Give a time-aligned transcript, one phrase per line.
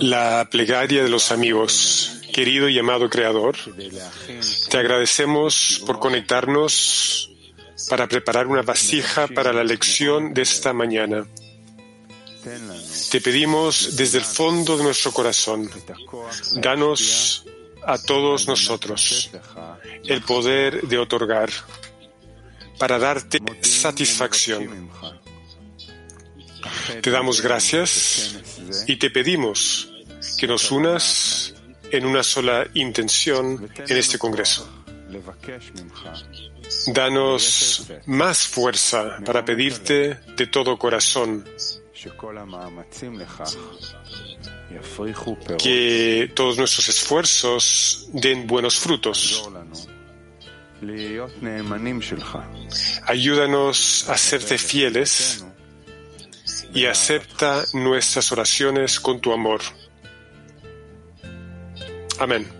[0.00, 2.14] La plegaria de los amigos.
[2.32, 3.56] Querido y amado Creador,
[4.70, 7.30] te agradecemos por conectarnos
[7.88, 11.26] para preparar una vasija para la lección de esta mañana.
[13.10, 15.68] Te pedimos desde el fondo de nuestro corazón,
[16.62, 17.44] danos
[17.88, 19.30] a todos nosotros
[20.04, 21.48] el poder de otorgar
[22.78, 24.90] para darte satisfacción.
[27.00, 29.90] Te damos gracias y te pedimos
[30.38, 31.54] que nos unas
[31.90, 34.68] en una sola intención en este Congreso.
[36.88, 41.42] Danos más fuerza para pedirte de todo corazón
[45.58, 49.50] que todos nuestros esfuerzos den buenos frutos.
[53.04, 55.44] Ayúdanos a serte fieles
[56.72, 59.60] y acepta nuestras oraciones con tu amor.
[62.20, 62.57] Amén.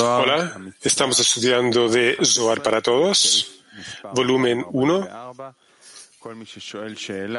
[0.00, 3.64] Hola, estamos estudiando de Zohar para todos,
[4.14, 5.08] volumen 1.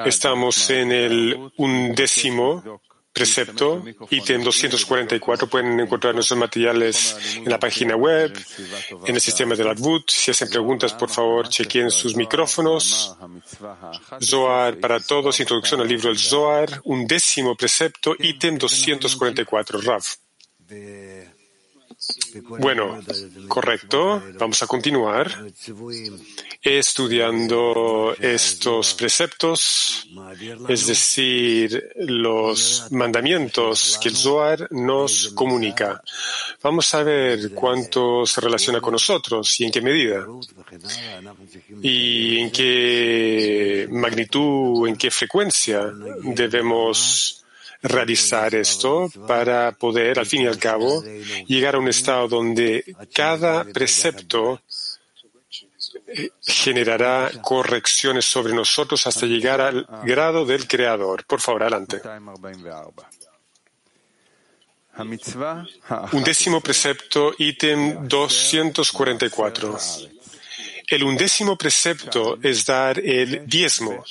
[0.06, 2.82] Estamos en el undécimo
[3.17, 5.47] precepto, ítem 244.
[5.47, 8.31] Pueden encontrar nuestros materiales en la página web,
[9.05, 10.09] en el sistema de la Advut.
[10.09, 13.16] Si hacen preguntas, por favor, chequen sus micrófonos.
[14.22, 19.81] Zohar para todos, introducción al libro del Zohar, undécimo precepto, ítem 244.
[19.81, 20.03] Rav.
[22.59, 23.00] Bueno,
[23.47, 24.22] correcto.
[24.38, 25.31] Vamos a continuar
[26.62, 30.07] estudiando estos preceptos,
[30.67, 36.01] es decir, los mandamientos que el Zohar nos comunica.
[36.62, 40.25] Vamos a ver cuánto se relaciona con nosotros y en qué medida.
[41.81, 45.91] Y en qué magnitud, en qué frecuencia
[46.23, 47.37] debemos
[47.82, 51.04] realizar esto para poder, al fin y al cabo,
[51.48, 52.84] llegar a un estado donde
[53.14, 54.62] cada precepto
[56.42, 61.26] generará correcciones sobre nosotros hasta llegar al grado del Creador.
[61.26, 62.02] Por favor, adelante.
[66.12, 69.78] Undécimo precepto, ítem 244.
[70.88, 74.04] El undécimo precepto es dar el diezmo,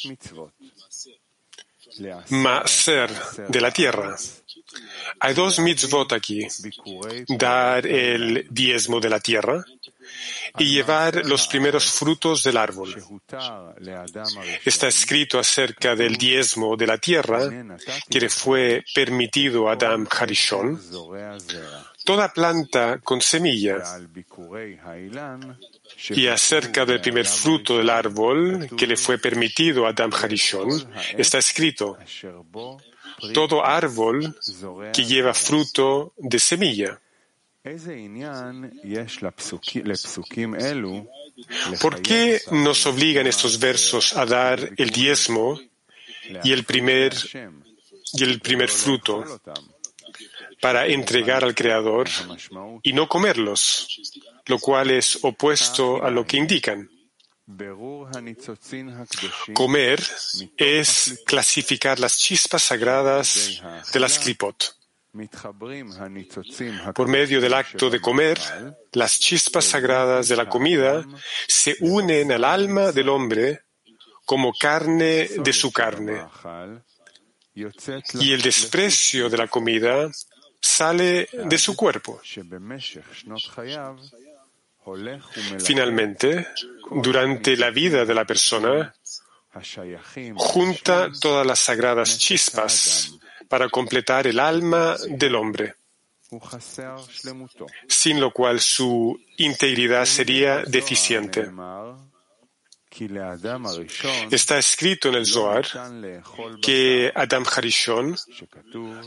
[2.67, 3.11] ser
[3.49, 4.17] de la tierra.
[5.21, 6.47] Hay dos mitzvot aquí.
[7.29, 9.65] Dar el diezmo de la tierra
[10.59, 12.95] y llevar los primeros frutos del árbol.
[14.65, 17.41] Está escrito acerca del diezmo de la tierra
[18.09, 20.81] que le fue permitido a Adam Harishon.
[22.05, 23.83] Toda planta con semilla
[26.11, 30.69] y acerca del primer fruto del árbol que le fue permitido a Adam Harishon,
[31.17, 31.99] está escrito,
[33.33, 34.37] todo árbol
[34.93, 37.01] que lleva fruto de semilla.
[41.81, 45.61] ¿Por qué nos obligan estos versos a dar el diezmo
[46.45, 47.15] y el primer,
[48.13, 49.25] y el primer fruto
[50.61, 52.09] para entregar al Creador
[52.83, 54.01] y no comerlos,
[54.47, 56.89] lo cual es opuesto a lo que indican?
[59.55, 60.03] Comer
[60.57, 63.63] es clasificar las chispas sagradas
[63.93, 64.77] de las klipot.
[66.95, 68.39] Por medio del acto de comer,
[68.93, 71.07] las chispas sagradas de la comida
[71.47, 73.63] se unen al alma del hombre
[74.25, 76.21] como carne de su carne.
[77.55, 80.11] Y el desprecio de la comida
[80.61, 82.21] sale de su cuerpo.
[85.59, 86.47] Finalmente,
[86.91, 88.95] durante la vida de la persona,
[90.37, 93.13] junta todas las sagradas chispas
[93.49, 95.75] para completar el alma del hombre,
[97.89, 101.51] sin lo cual su integridad sería deficiente.
[104.31, 105.67] Está escrito en el Zohar
[106.63, 108.17] que Adam Harishon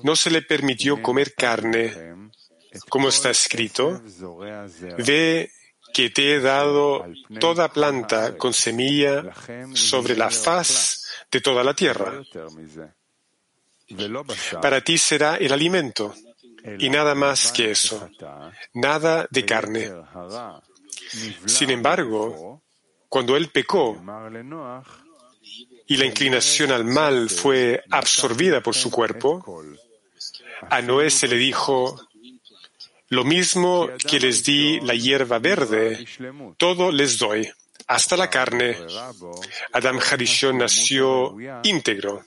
[0.04, 1.94] no se le permitió comer carne,
[2.90, 4.02] como está escrito,
[4.98, 5.52] ve
[5.94, 7.06] que te he dado
[7.40, 9.34] toda planta con semilla
[9.74, 12.22] sobre la faz de toda la tierra.
[14.62, 16.14] Para ti será el alimento
[16.78, 18.10] y nada más que eso,
[18.74, 19.92] nada de carne.
[21.46, 22.62] Sin embargo,
[23.08, 24.00] cuando él pecó
[25.88, 29.64] y la inclinación al mal fue absorbida por su cuerpo,
[30.70, 32.00] a Noé se le dijo,
[33.10, 36.06] lo mismo que les di la hierba verde,
[36.58, 37.50] todo les doy,
[37.88, 38.78] hasta la carne.
[39.74, 42.26] Adam Harishon nació íntegro.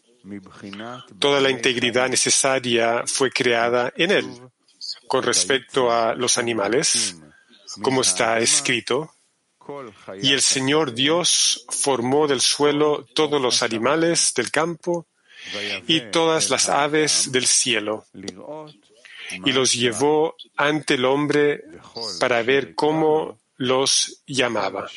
[1.18, 4.26] Toda la integridad necesaria fue creada en él.
[5.06, 7.16] Con respecto a los animales,
[7.80, 9.14] como está escrito,
[10.20, 15.06] y el Señor Dios formó del suelo todos los animales del campo
[15.86, 18.06] y todas las aves del cielo,
[19.44, 21.64] y los llevó ante el hombre
[22.20, 24.88] para ver cómo los llamaba.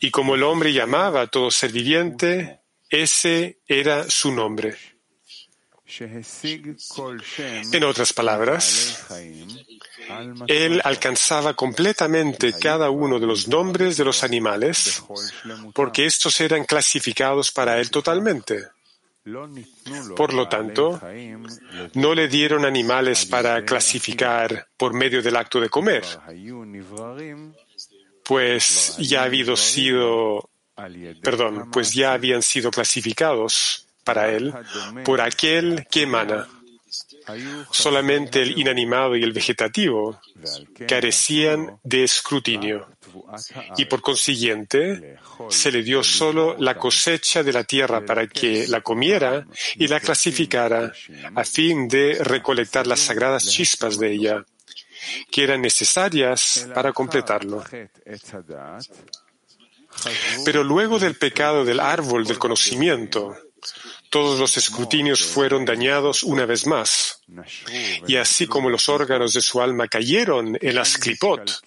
[0.00, 4.76] Y como el hombre llamaba a todo ser viviente, ese era su nombre.
[7.72, 9.06] En otras palabras,
[10.48, 15.02] él alcanzaba completamente cada uno de los nombres de los animales
[15.72, 18.66] porque estos eran clasificados para él totalmente.
[20.16, 21.00] Por lo tanto,
[21.94, 26.04] no le dieron animales para clasificar por medio del acto de comer,
[28.22, 30.50] pues ya ha habido sido,
[31.22, 34.52] perdón, pues ya habían sido clasificados para él
[35.04, 36.46] por aquel que emana.
[37.70, 40.20] Solamente el inanimado y el vegetativo
[40.86, 42.93] carecían de escrutinio
[43.76, 45.18] y por consiguiente
[45.48, 49.46] se le dio solo la cosecha de la tierra para que la comiera
[49.76, 50.92] y la clasificara
[51.34, 54.44] a fin de recolectar las sagradas chispas de ella
[55.30, 57.62] que eran necesarias para completarlo.
[60.44, 63.36] Pero luego del pecado del árbol del conocimiento,
[64.10, 67.22] todos los escrutinios fueron dañados una vez más.
[68.06, 71.62] Y así como los órganos de su alma cayeron en las clipot,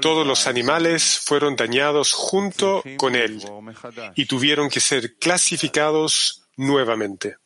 [0.00, 3.42] todos los animales fueron dañados junto con él
[4.14, 7.36] y tuvieron que ser clasificados nuevamente.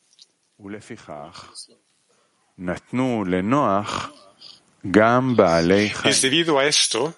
[6.03, 7.15] Es debido a esto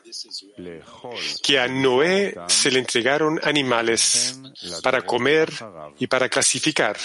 [1.43, 4.39] que a Noé se le entregaron animales
[4.81, 5.51] para comer
[5.99, 6.97] y para clasificar,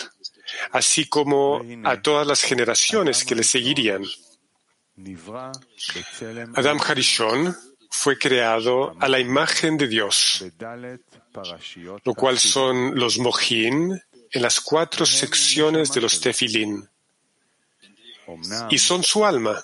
[0.70, 4.04] así como a todas las generaciones que le seguirían.
[6.54, 7.56] Adam Harishon
[7.92, 10.44] fue creado a la imagen de Dios,
[12.04, 16.88] lo cual son los mojín en las cuatro secciones de los tefilín.
[18.70, 19.62] Y son su alma.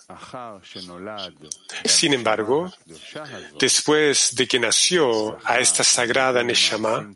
[1.84, 2.70] Sin embargo,
[3.58, 7.10] después de que nació a esta sagrada Neshama,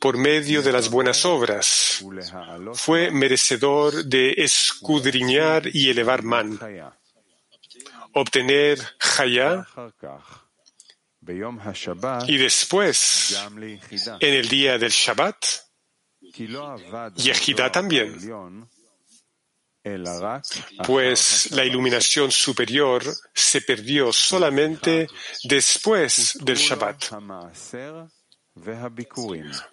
[0.00, 2.04] por medio de las buenas obras,
[2.74, 6.58] fue merecedor de escudriñar y elevar man,
[8.14, 8.78] obtener
[9.18, 9.66] Haya
[12.26, 13.38] y después,
[14.20, 15.44] en el día del Shabbat,
[17.16, 18.68] Yehida también
[20.84, 23.02] pues la iluminación superior
[23.34, 25.08] se perdió solamente
[25.44, 27.10] después del Shabbat.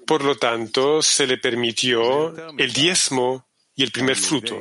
[0.08, 4.58] Por lo tanto, se le permitió el diezmo y el primer fruto.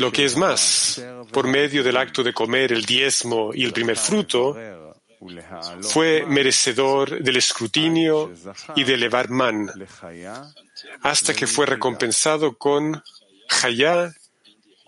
[0.00, 3.98] Lo que es más, por medio del acto de comer el diezmo y el primer
[3.98, 4.56] fruto,
[5.82, 8.32] fue merecedor del escrutinio
[8.74, 9.70] y de elevar man,
[11.02, 13.02] hasta que fue recompensado con
[13.62, 14.10] Hayá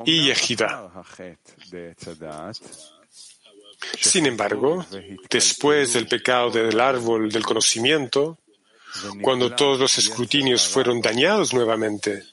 [0.07, 0.91] y Yehida.
[4.01, 4.87] Sin embargo,
[5.29, 8.39] después del pecado del árbol del conocimiento,
[9.21, 12.32] cuando todos los escrutinios fueron dañados nuevamente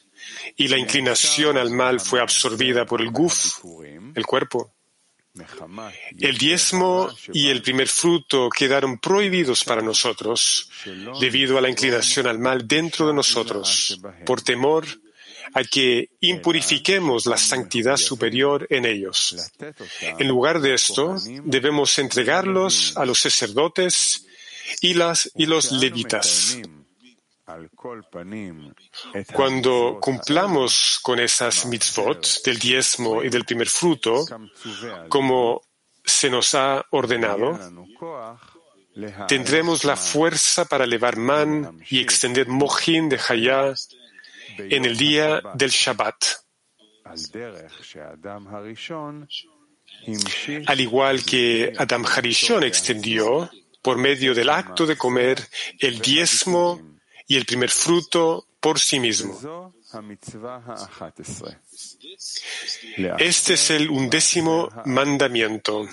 [0.55, 3.63] y la inclinación al mal fue absorbida por el guf,
[4.15, 4.73] el cuerpo.
[6.17, 10.69] El diezmo y el primer fruto quedaron prohibidos para nosotros
[11.19, 14.85] debido a la inclinación al mal dentro de nosotros, por temor
[15.53, 19.35] a que impurifiquemos la santidad superior en ellos.
[20.01, 24.25] En lugar de esto, debemos entregarlos a los sacerdotes
[24.81, 26.57] y, las, y los levitas.
[29.33, 34.25] Cuando cumplamos con esas mitzvot del diezmo y del primer fruto,
[35.07, 35.61] como
[36.03, 37.57] se nos ha ordenado,
[39.27, 43.73] tendremos la fuerza para elevar man y extender mojín de Hayá
[44.57, 46.25] en el día del Shabbat.
[50.67, 53.49] Al igual que Adam Harishon extendió
[53.81, 55.47] por medio del acto de comer
[55.79, 56.81] el diezmo
[57.27, 59.73] y el primer fruto por sí mismo.
[63.17, 65.87] Este es el undécimo mandamiento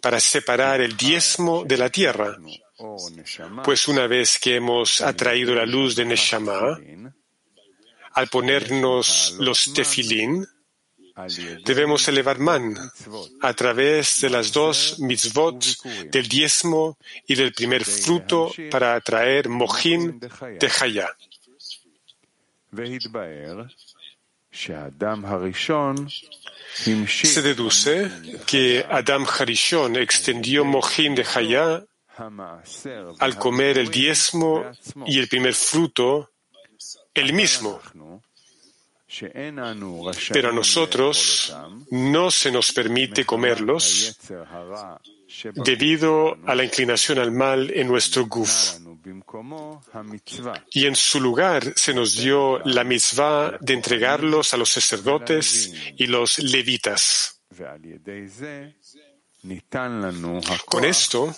[0.00, 2.36] para separar el diezmo de la tierra,
[3.64, 6.78] pues una vez que hemos atraído la luz de Neshama,
[8.12, 10.46] al ponernos los tefilín,
[11.64, 12.76] debemos elevar man
[13.40, 15.64] a través de las dos mitzvot
[16.10, 21.16] del diezmo y del primer fruto para atraer mojín de Hayá.
[27.06, 28.10] Se deduce
[28.46, 31.84] que Adam Harishon extendió mojín de Hayá
[33.20, 34.64] al comer el diezmo
[35.06, 36.30] y el primer fruto
[37.14, 37.80] el mismo
[40.32, 41.54] pero a nosotros
[41.90, 44.18] no se nos permite comerlos
[45.54, 48.78] debido a la inclinación al mal en nuestro guf.
[50.70, 56.06] Y en su lugar se nos dio la mitzvah de entregarlos a los sacerdotes y
[56.06, 57.40] los levitas.
[60.66, 61.34] Con esto,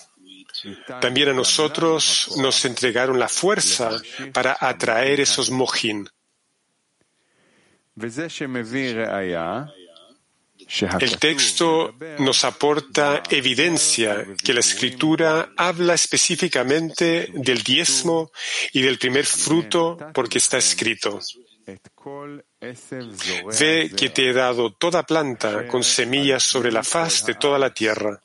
[0.99, 3.91] también a nosotros nos entregaron la fuerza
[4.33, 6.09] para atraer esos mojín.
[10.99, 18.31] El texto nos aporta evidencia que la escritura habla específicamente del diezmo
[18.71, 21.19] y del primer fruto porque está escrito.
[23.59, 27.73] Ve que te he dado toda planta con semillas sobre la faz de toda la
[27.73, 28.21] tierra.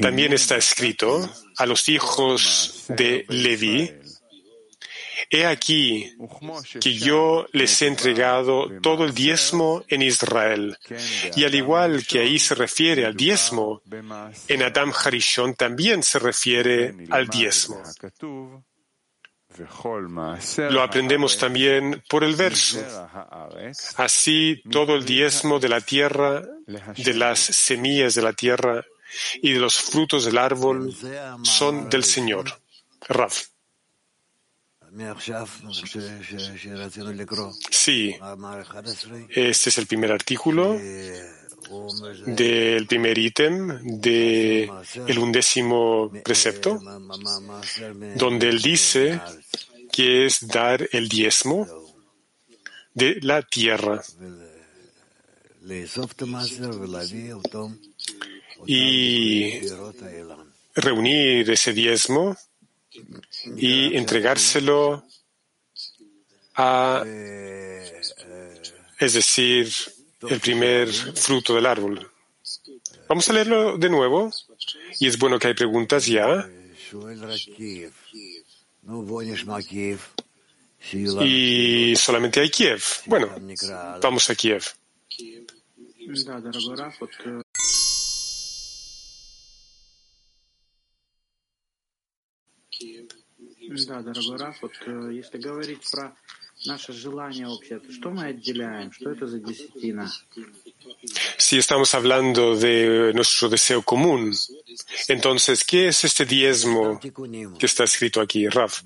[0.00, 3.90] También está escrito a los hijos de Leví,
[5.30, 6.14] He aquí
[6.80, 10.76] que yo les he entregado todo el diezmo en Israel.
[11.36, 13.82] Y al igual que ahí se refiere al diezmo,
[14.48, 17.82] en Adam Harishon también se refiere al diezmo.
[20.70, 22.82] Lo aprendemos también por el verso.
[23.96, 26.42] Así todo el diezmo de la tierra,
[26.96, 28.84] de las semillas de la tierra
[29.42, 30.94] y de los frutos del árbol
[31.42, 32.46] son del Señor.
[33.08, 33.51] Raf.
[37.70, 38.14] Sí,
[39.30, 40.78] este es el primer artículo
[42.26, 46.78] del primer ítem del undécimo precepto,
[48.16, 49.20] donde él dice
[49.90, 51.66] que es dar el diezmo
[52.92, 54.02] de la tierra.
[58.66, 59.60] Y
[60.74, 62.36] reunir ese diezmo
[63.56, 65.04] y entregárselo
[66.54, 67.04] a,
[68.98, 69.72] es decir,
[70.28, 72.10] el primer fruto del árbol.
[73.08, 74.30] Vamos a leerlo de nuevo
[74.98, 76.48] y es bueno que hay preguntas ya.
[80.90, 82.82] Y solamente hay Kiev.
[83.06, 83.34] Bueno,
[84.00, 84.64] vamos a Kiev.
[93.87, 94.71] Да, дорогой Раф, вот
[95.11, 96.15] если говорить про
[96.65, 98.91] наше желание общее, то что мы отделяем?
[98.91, 100.11] Что это за десятина?
[101.37, 104.33] Si estamos hablando de nuestro deseo común,
[105.07, 108.81] entonces, ¿qué es este diezmo que está escrito aquí, Raf?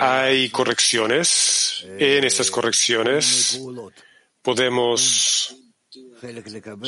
[0.00, 1.84] Hay correcciones.
[1.98, 3.60] En estas correcciones
[4.42, 5.54] podemos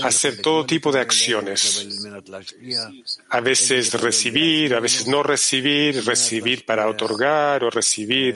[0.04, 1.88] hacer todo tipo de acciones.
[3.30, 8.36] A veces recibir, a veces no recibir, recibir para otorgar o recibir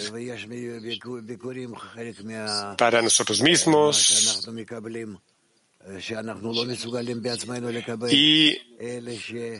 [2.78, 4.48] para nosotros mismos.
[8.10, 8.58] Y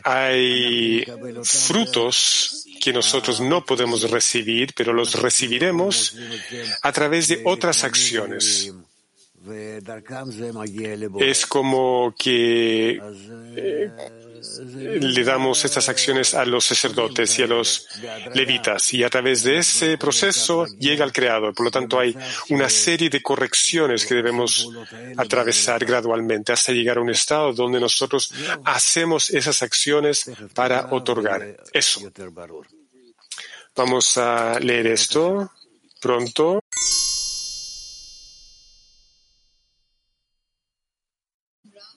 [0.04, 1.04] hay
[1.42, 6.16] frutos que nosotros no podemos recibir, pero los recibiremos
[6.82, 8.72] a través de otras acciones.
[11.20, 13.00] Es como que
[13.56, 13.90] eh,
[15.00, 17.88] le damos estas acciones a los sacerdotes y a los
[18.34, 21.54] levitas y a través de ese proceso llega al Creador.
[21.54, 22.16] Por lo tanto, hay
[22.50, 24.68] una serie de correcciones que debemos
[25.16, 28.32] atravesar gradualmente hasta llegar a un estado donde nosotros
[28.64, 32.00] hacemos esas acciones para otorgar eso.
[33.76, 35.50] Vamos a leer esto
[36.04, 36.60] pronto.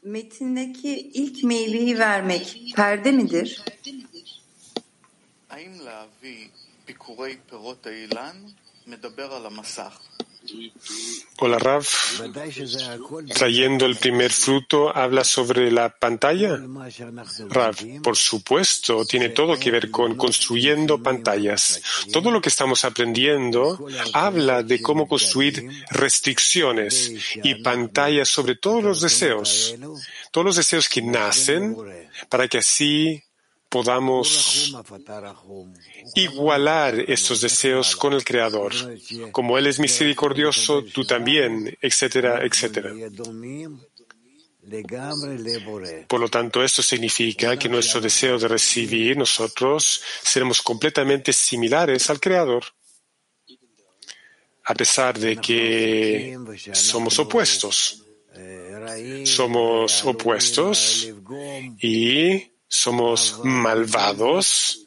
[0.06, 3.48] Metindeki ilk meyveyi vermek perde midir?
[5.50, 6.48] האם להביא
[6.86, 8.36] ביקורי פירות האילן
[8.86, 10.00] מדבר על המסך?
[11.39, 11.85] Hola Rav,
[13.33, 16.59] trayendo el primer fruto, ¿habla sobre la pantalla?
[17.49, 21.81] Rav, por supuesto, tiene todo que ver con construyendo pantallas.
[22.11, 27.13] Todo lo que estamos aprendiendo habla de cómo construir restricciones
[27.43, 29.75] y pantallas sobre todos los deseos,
[30.31, 31.77] todos los deseos que nacen,
[32.29, 33.23] para que así
[33.69, 34.73] podamos
[36.15, 38.73] igualar estos deseos con el Creador.
[39.31, 42.93] Como Él es misericordioso, tú también, etcétera, etcétera.
[46.07, 52.19] Por lo tanto, esto significa que nuestro deseo de recibir, nosotros seremos completamente similares al
[52.19, 52.65] Creador,
[54.65, 56.37] a pesar de que
[56.73, 58.03] somos opuestos.
[59.23, 61.09] Somos opuestos
[61.81, 64.85] y somos malvados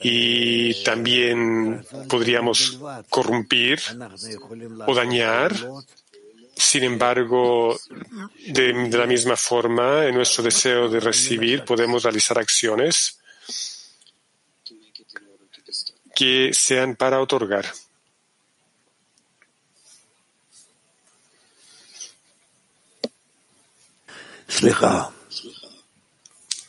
[0.00, 2.78] y también podríamos
[3.08, 3.80] corrompir
[4.86, 5.54] o dañar.
[6.58, 7.78] Sin embargo,
[8.46, 13.20] de, la misma forma, en nuestro deseo de recibir, podemos realizar acciones
[16.14, 17.66] que sean para otorgar.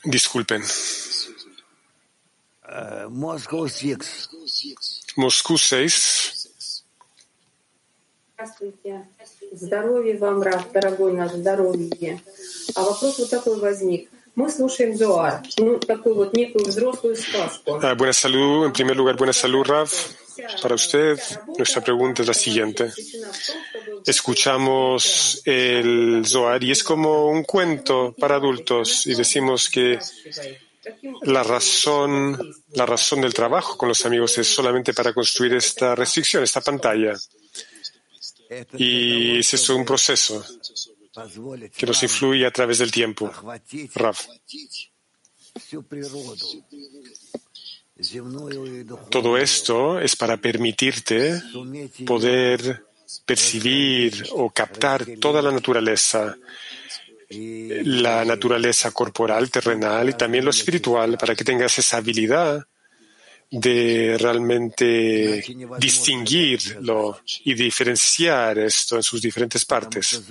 [0.07, 0.63] Disculpen.
[3.09, 5.17] Moscú 6.
[5.17, 6.33] Moscú 6.
[8.35, 9.07] Здравствуйте.
[9.53, 12.21] Здоровья вам, Раф, дорогой наш, здоровье.
[12.75, 14.11] А вопрос вот такой возник.
[14.35, 17.79] Мы слушаем Зоар, ну, такую вот некую взрослую сказку.
[17.83, 19.93] Ah, buena salud, en primer lugar, buena salud, Raf.
[20.62, 21.20] para usted,
[21.58, 22.92] nuestra pregunta es la siguiente.
[24.06, 30.00] Escuchamos el Zohar y es como un cuento para adultos y decimos que
[31.24, 32.38] la razón,
[32.74, 37.14] la razón del trabajo con los amigos es solamente para construir esta restricción, esta pantalla.
[38.78, 40.44] Y es eso un proceso
[41.76, 43.32] que nos influye a través del tiempo.
[43.96, 44.18] Rav.
[49.10, 51.42] Todo esto es para permitirte
[52.06, 52.86] poder
[53.26, 56.38] percibir o captar toda la naturaleza,
[57.30, 62.66] la naturaleza corporal, terrenal y también lo espiritual, para que tengas esa habilidad
[63.50, 65.44] de realmente
[65.80, 70.22] distinguirlo y diferenciar esto en sus diferentes partes.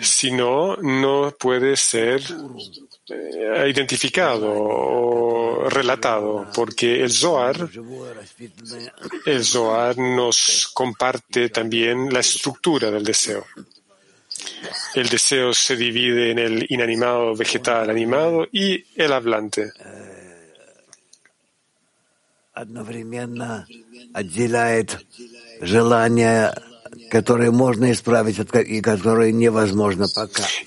[0.00, 2.22] Si no, no puede ser
[3.06, 7.68] eh, identificado o relatado, porque el Zohar,
[9.26, 13.44] el Zohar nos comparte también la estructura del deseo.
[14.94, 19.70] El deseo se divide en el inanimado, vegetal, animado y el hablante.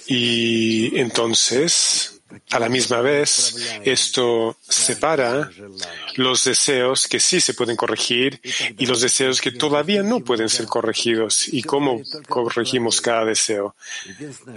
[0.06, 2.17] Y entonces
[2.52, 5.50] a la misma vez, esto separa
[6.16, 8.40] los deseos que sí se pueden corregir
[8.78, 13.76] y los deseos que todavía no pueden ser corregidos y cómo corregimos cada deseo.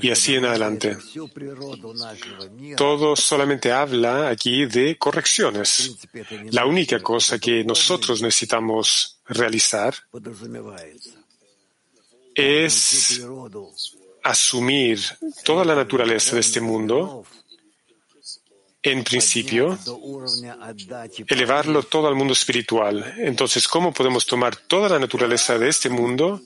[0.00, 0.96] Y así en adelante.
[2.76, 5.96] Todo solamente habla aquí de correcciones.
[6.50, 9.94] La única cosa que nosotros necesitamos realizar
[12.35, 13.20] es
[14.22, 15.00] asumir
[15.44, 17.24] toda la naturaleza de este mundo
[18.83, 19.79] en principio,
[21.29, 23.14] elevarlo todo al mundo espiritual.
[23.19, 26.40] Entonces, ¿cómo podemos tomar toda la naturaleza de este mundo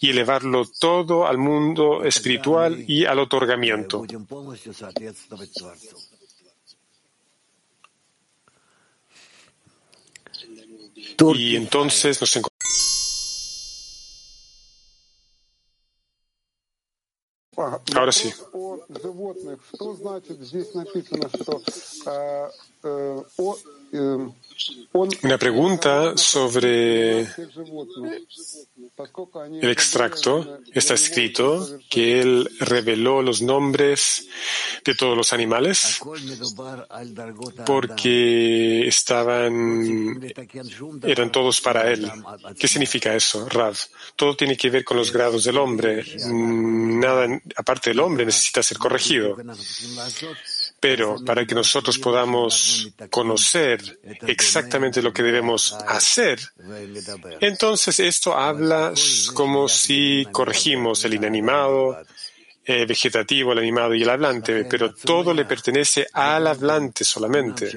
[0.00, 4.04] y elevarlo todo al mundo espiritual y al otorgamiento?
[11.34, 12.57] Y entonces nos encontramos.
[17.58, 18.34] А, Вопрос России.
[18.52, 18.78] о
[24.92, 27.28] Una pregunta sobre el
[29.70, 30.60] extracto.
[30.72, 34.26] Está escrito que él reveló los nombres
[34.84, 36.00] de todos los animales
[37.64, 40.20] porque estaban,
[41.04, 42.10] eran todos para él.
[42.58, 43.76] ¿Qué significa eso, Rav?
[44.16, 46.04] Todo tiene que ver con los grados del hombre.
[46.26, 49.36] Nada, aparte del hombre, necesita ser corregido.
[50.80, 56.40] Pero para que nosotros podamos conocer exactamente lo que debemos hacer,
[57.40, 58.92] entonces esto habla
[59.34, 61.98] como si corregimos el inanimado,
[62.68, 67.70] el vegetativo, el animado y el hablante, pero todo le pertenece al hablante solamente.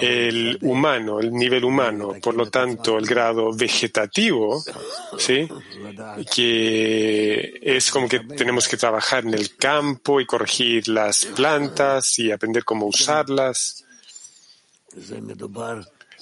[0.00, 4.60] El humano, el nivel humano, por lo tanto, el grado vegetativo,
[5.16, 5.48] ¿sí?
[6.34, 12.32] que es como que tenemos que trabajar en el campo y corregir las plantas y
[12.32, 13.84] aprender cómo usarlas.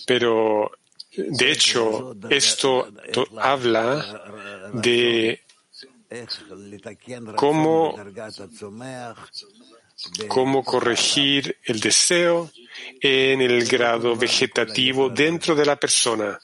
[0.07, 0.71] Pero,
[1.17, 2.93] de hecho, esto
[3.39, 4.23] habla
[4.75, 5.42] de
[7.37, 7.95] cómo,
[10.29, 12.51] cómo corregir el deseo
[13.01, 16.39] en el grado vegetativo dentro de la persona.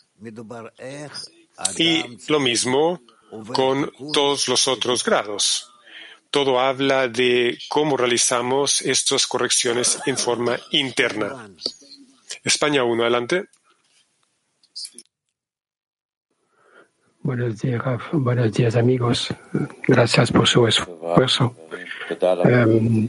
[1.76, 3.00] Y lo mismo
[3.52, 5.70] con todos los otros grados.
[6.31, 11.50] Todo habla de cómo realizamos estas correcciones en forma interna.
[12.44, 13.48] España 1, adelante.
[17.27, 18.03] Buenos días, Raf.
[18.12, 19.33] Buenos días, amigos.
[19.88, 21.55] Gracias por su esfuerzo.
[22.41, 23.07] Um,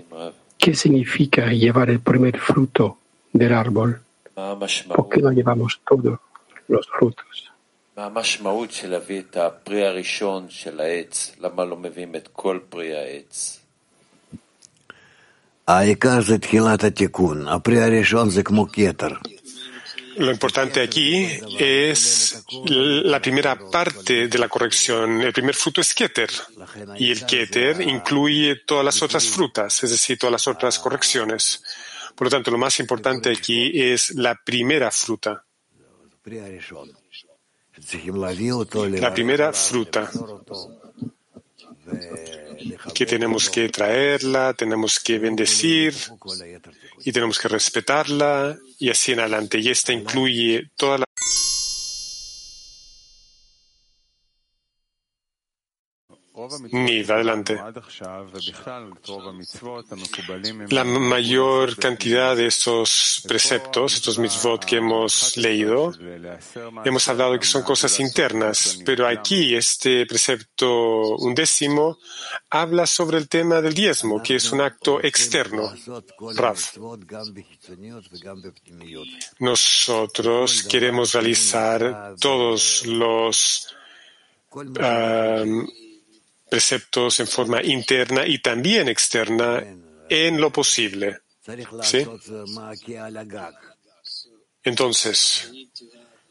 [0.57, 2.99] ¿Qué significa llevar el primer fruto
[3.33, 4.01] del árbol?
[4.97, 6.19] ¿Por qué no llevamos todos
[6.69, 7.55] los frutos?
[7.97, 13.61] המשמעות של להביא את הפרי הראשון של העץ, למה לא מביאים את כל פרי העץ?
[15.67, 19.09] העיקר זה תחילת התיקון, הפרי הראשון זה כמו כתר.
[20.20, 21.26] Lo importante aquí
[21.58, 25.22] es la primera parte de la corrección.
[25.22, 26.30] El primer fruto es Keter.
[26.98, 31.64] Y el Keter incluye todas las otras frutas, es decir, todas las otras correcciones.
[32.16, 35.46] Por lo tanto, lo más importante aquí es la primera fruta.
[39.00, 40.12] La primera fruta
[42.94, 45.96] que tenemos que traerla, tenemos que bendecir
[47.04, 49.60] y tenemos que respetarla y así en adelante.
[49.60, 50.98] Y esta incluye toda
[56.72, 57.60] Niv, adelante.
[60.70, 65.94] La mayor cantidad de estos preceptos, estos mitzvot que hemos leído,
[66.86, 71.98] hemos hablado que son cosas internas, pero aquí este precepto undécimo
[72.50, 75.74] habla sobre el tema del diezmo, que es un acto externo.
[76.36, 76.58] Rav.
[79.40, 83.76] Nosotros queremos realizar todos los
[84.52, 85.68] um,
[86.50, 89.64] preceptos en forma interna y también externa
[90.10, 91.20] en lo posible.
[91.84, 92.06] ¿Sí?
[94.64, 95.52] Entonces,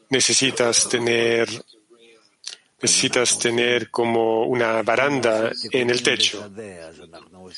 [0.09, 1.49] necesitas tener
[2.81, 6.49] necesitas tener como una baranda en el techo.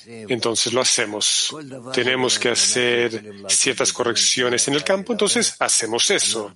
[0.07, 1.55] Entonces lo hacemos.
[1.93, 6.53] Tenemos que hacer ciertas correcciones en el campo, entonces hacemos eso.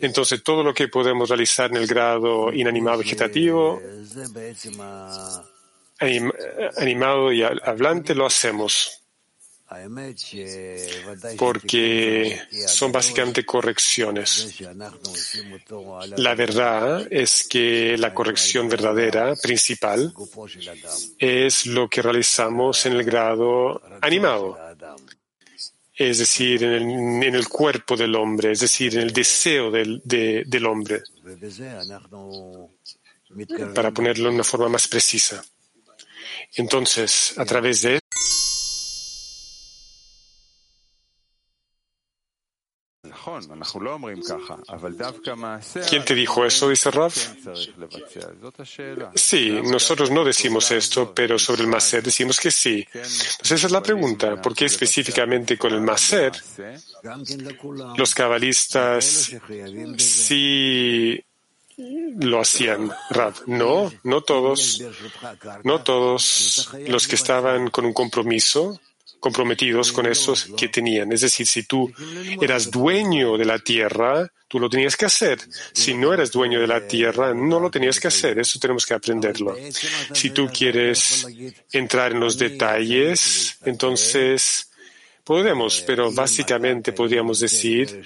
[0.00, 3.80] Entonces todo lo que podemos realizar en el grado inanimado vegetativo,
[6.76, 8.95] animado y hablante, lo hacemos
[11.36, 14.60] porque son básicamente correcciones.
[16.16, 20.14] La verdad es que la corrección verdadera, principal,
[21.18, 24.56] es lo que realizamos en el grado animado,
[25.94, 31.02] es decir, en el, cuerpo del hombre, es decir, en el deseo del, del hombre,
[33.74, 35.42] para ponerlo de una forma más precisa.
[36.54, 38.00] Entonces, a través de
[45.88, 46.68] ¿Quién te dijo eso?
[46.68, 47.16] Dice Raf.
[49.14, 52.86] Sí, nosotros no decimos esto, pero sobre el Maser decimos que sí.
[52.92, 54.40] Entonces esa es la pregunta.
[54.40, 56.32] ¿Por qué específicamente con el Maser
[57.96, 59.32] los cabalistas
[59.98, 61.22] sí
[61.76, 63.34] lo hacían, Rav.
[63.46, 64.82] No, no todos.
[65.62, 68.80] No todos los que estaban con un compromiso
[69.20, 71.12] comprometidos con esos que tenían.
[71.12, 71.92] Es decir, si tú
[72.40, 75.38] eras dueño de la tierra, tú lo tenías que hacer.
[75.72, 78.38] Si no eras dueño de la tierra, no lo tenías que hacer.
[78.38, 79.56] Eso tenemos que aprenderlo.
[80.12, 81.26] Si tú quieres
[81.72, 84.70] entrar en los detalles, entonces
[85.26, 88.00] Podemos, pero básicamente podríamos decir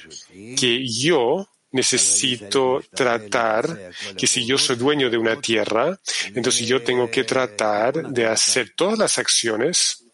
[0.58, 6.00] que yo necesito tratar que si yo soy dueño de una tierra,
[6.34, 10.06] entonces yo tengo que tratar de hacer todas las acciones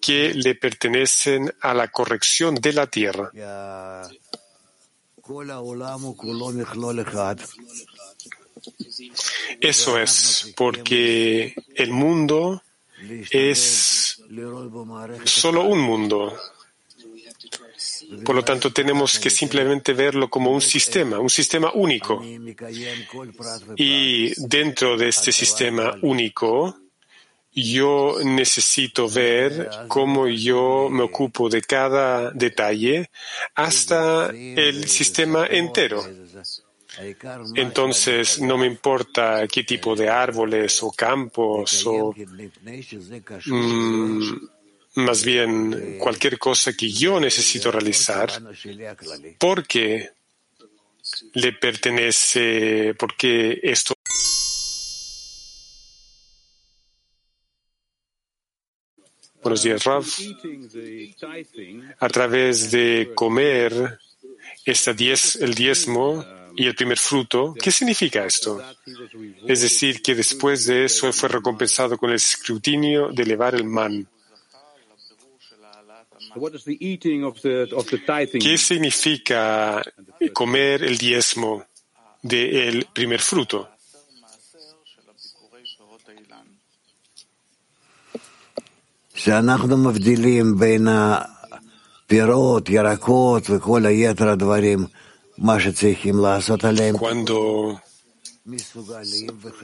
[0.00, 3.30] que le pertenecen a la corrección de la tierra.
[9.60, 12.62] Eso es porque el mundo
[13.30, 14.22] es
[15.24, 16.36] solo un mundo.
[18.24, 22.22] Por lo tanto, tenemos que simplemente verlo como un sistema, un sistema único.
[23.76, 26.79] Y dentro de este sistema único,
[27.52, 33.10] yo necesito ver cómo yo me ocupo de cada detalle
[33.54, 36.04] hasta el sistema entero.
[37.54, 42.12] Entonces, no me importa qué tipo de árboles o campos o
[43.46, 44.32] mm,
[44.96, 48.30] más bien cualquier cosa que yo necesito realizar
[49.38, 50.10] porque
[51.34, 53.94] le pertenece, porque esto
[59.42, 60.04] Buenos días, Rav.
[61.98, 63.98] A través de comer
[64.64, 66.24] esta diez, el diezmo
[66.56, 68.60] y el primer fruto, ¿qué significa esto?
[69.46, 74.06] Es decir, que después de eso fue recompensado con el escrutinio de elevar el man.
[78.40, 79.82] ¿Qué significa
[80.32, 81.64] comer el diezmo
[82.22, 83.70] del primer fruto?
[89.19, 94.85] שאנחנו מבדילים בין הפירות, ירקות וכל היתר הדברים,
[95.37, 96.95] מה שצריכים לעשות עליהם.
[96.95, 97.79] Cuando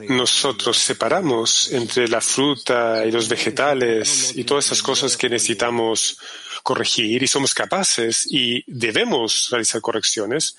[0.08, 6.18] nosotros separamos entre la fruta y los vegetales y todas esas cosas que necesitamos
[6.64, 10.56] corregir y somos capaces y debemos realizar correcciones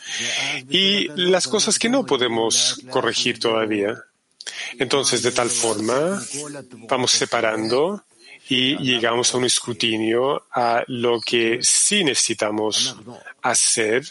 [0.70, 4.02] y las cosas que no podemos corregir todavía.
[4.80, 6.22] Entonces, de tal forma,
[6.90, 8.04] vamos separando
[8.49, 12.97] y llegamos a un escrutinio a lo que sí necesitamos
[13.43, 14.05] hacer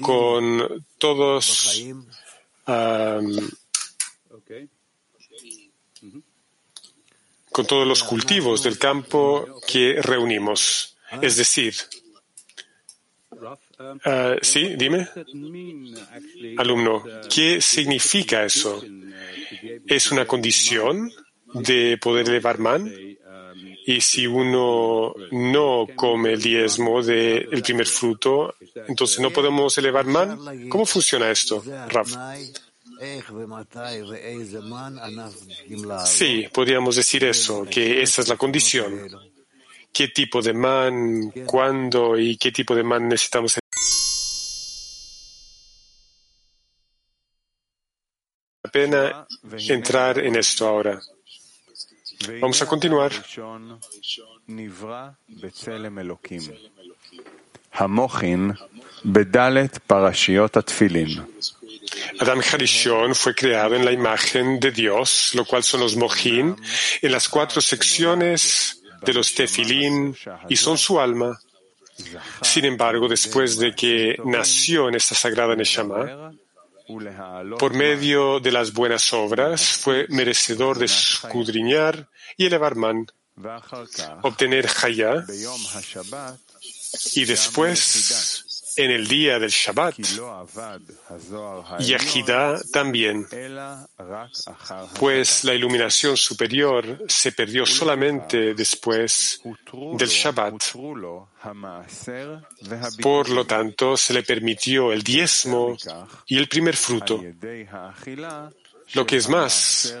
[0.00, 1.84] con todos
[7.50, 10.96] con todos los cultivos del campo que reunimos.
[11.20, 11.74] Es decir,
[13.32, 15.08] uh, sí, dime,
[16.58, 18.82] alumno, ¿qué significa eso?
[19.86, 21.12] ¿Es una condición
[21.54, 22.92] de poder elevar man?
[23.90, 28.54] Y si uno no come el diezmo del primer fruto,
[28.86, 30.68] entonces no podemos elevar man.
[30.68, 32.08] ¿Cómo funciona esto, Raf?
[36.04, 39.10] Sí, podríamos decir eso, que esa es la condición.
[39.92, 43.58] ¿Qué tipo de man, cuándo y qué tipo de man necesitamos?
[48.62, 49.26] La pena
[49.68, 51.00] entrar en esto ahora.
[52.40, 53.12] Vamos a continuar.
[62.20, 66.56] Adam Harishon fue creado en la imagen de Dios, lo cual son los Mohin,
[67.00, 70.14] en las cuatro secciones de los Tefilín
[70.48, 71.40] y son su alma.
[72.42, 76.32] Sin embargo, después de que nació en esta sagrada Neshama,
[77.58, 83.06] por medio de las buenas obras, fue merecedor de escudriñar y elevar man,
[84.22, 85.24] obtener Haya,
[87.14, 88.49] y después
[88.84, 89.96] en el día del Shabbat,
[91.80, 93.26] Yahida también,
[94.98, 99.42] pues la iluminación superior se perdió solamente después
[99.74, 100.54] del Shabbat.
[103.00, 105.76] Por lo tanto, se le permitió el diezmo
[106.26, 107.20] y el primer fruto.
[108.94, 109.94] Lo que es más,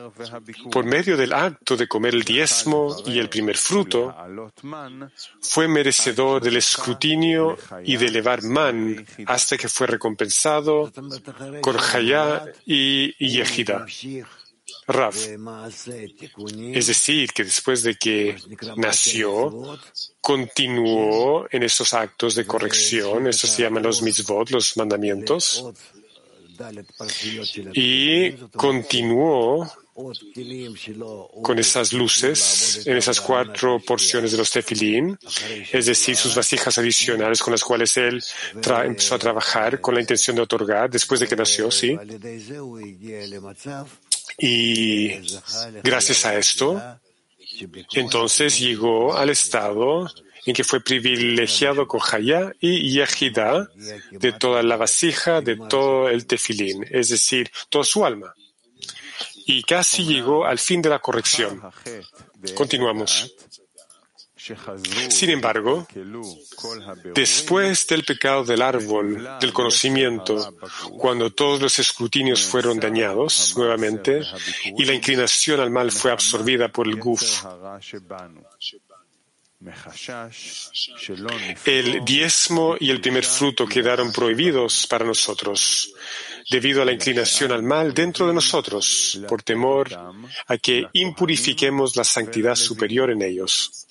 [0.70, 4.14] por medio del acto de comer el diezmo y el primer fruto,
[5.40, 10.92] fue merecedor del escrutinio y de elevar man hasta que fue recompensado
[11.60, 13.86] con Hayá y Yehida.
[14.86, 15.14] Rav.
[16.74, 18.36] Es decir, que después de que
[18.76, 19.78] nació,
[20.20, 25.64] continuó en esos actos de corrección, eso se llaman los mitzvot, los mandamientos,
[27.74, 29.70] y continuó
[31.42, 35.18] con esas luces en esas cuatro porciones de los tefilín,
[35.72, 38.22] es decir, sus vasijas adicionales con las cuales él
[38.84, 41.96] empezó a trabajar con la intención de otorgar después de que nació, sí.
[44.38, 45.10] Y
[45.82, 46.80] gracias a esto,
[47.92, 50.08] entonces llegó al estado
[50.46, 53.68] en que fue privilegiado con Hayá y Yehidá
[54.10, 58.34] de toda la vasija, de todo el tefilín, es decir, toda su alma.
[59.46, 61.60] Y casi llegó al fin de la corrección.
[62.54, 63.34] Continuamos.
[65.10, 65.86] Sin embargo,
[67.14, 70.56] después del pecado del árbol del conocimiento,
[70.98, 74.22] cuando todos los escrutinios fueron dañados nuevamente
[74.78, 77.44] y la inclinación al mal fue absorbida por el guf,
[81.66, 85.92] el diezmo y el primer fruto quedaron prohibidos para nosotros.
[86.50, 89.88] Debido a la inclinación al mal dentro de nosotros, por temor
[90.46, 93.86] a que impurifiquemos la santidad superior en ellos.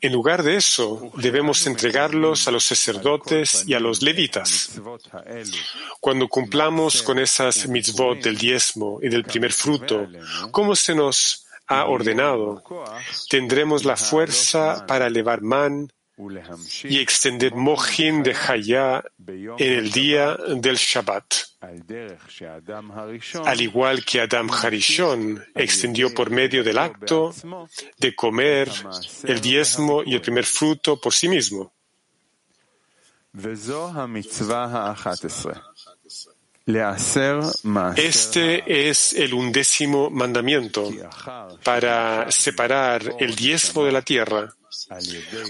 [0.00, 4.80] En lugar de eso, debemos entregarlos a los sacerdotes y a los levitas.
[6.00, 10.08] Cuando cumplamos con esas mitzvot del diezmo y del primer fruto,
[10.50, 11.41] como se nos
[11.72, 12.62] ha ordenado,
[13.28, 15.88] tendremos la fuerza para elevar man
[16.84, 21.24] y extender Mohin de Hayá en el día del Shabbat.
[23.44, 27.32] Al igual que Adam Harishon extendió por medio del acto
[27.98, 28.70] de comer
[29.24, 31.72] el diezmo y el primer fruto por sí mismo.
[37.96, 40.90] Este es el undécimo mandamiento
[41.64, 44.54] para separar el diezmo de la tierra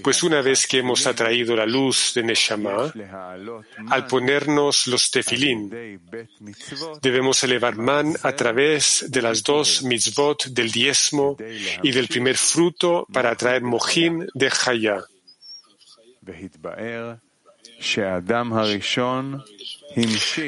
[0.03, 2.93] pues una vez que hemos atraído la luz de Neshama,
[3.89, 5.71] al ponernos los tefilín,
[7.01, 11.37] debemos elevar man a través de las dos mitzvot del diezmo
[11.83, 15.05] y del primer fruto para atraer mojín de Hayá.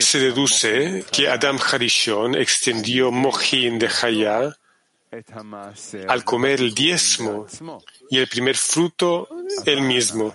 [0.00, 4.57] Se deduce que Adam Harishon extendió mojín de Hayá
[6.09, 7.46] al comer el diezmo
[8.11, 9.28] y el primer fruto
[9.64, 10.35] el mismo.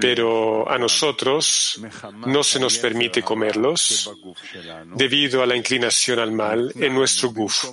[0.00, 1.80] Pero a nosotros
[2.26, 4.10] no se nos permite comerlos
[4.94, 7.64] debido a la inclinación al mal en nuestro guf.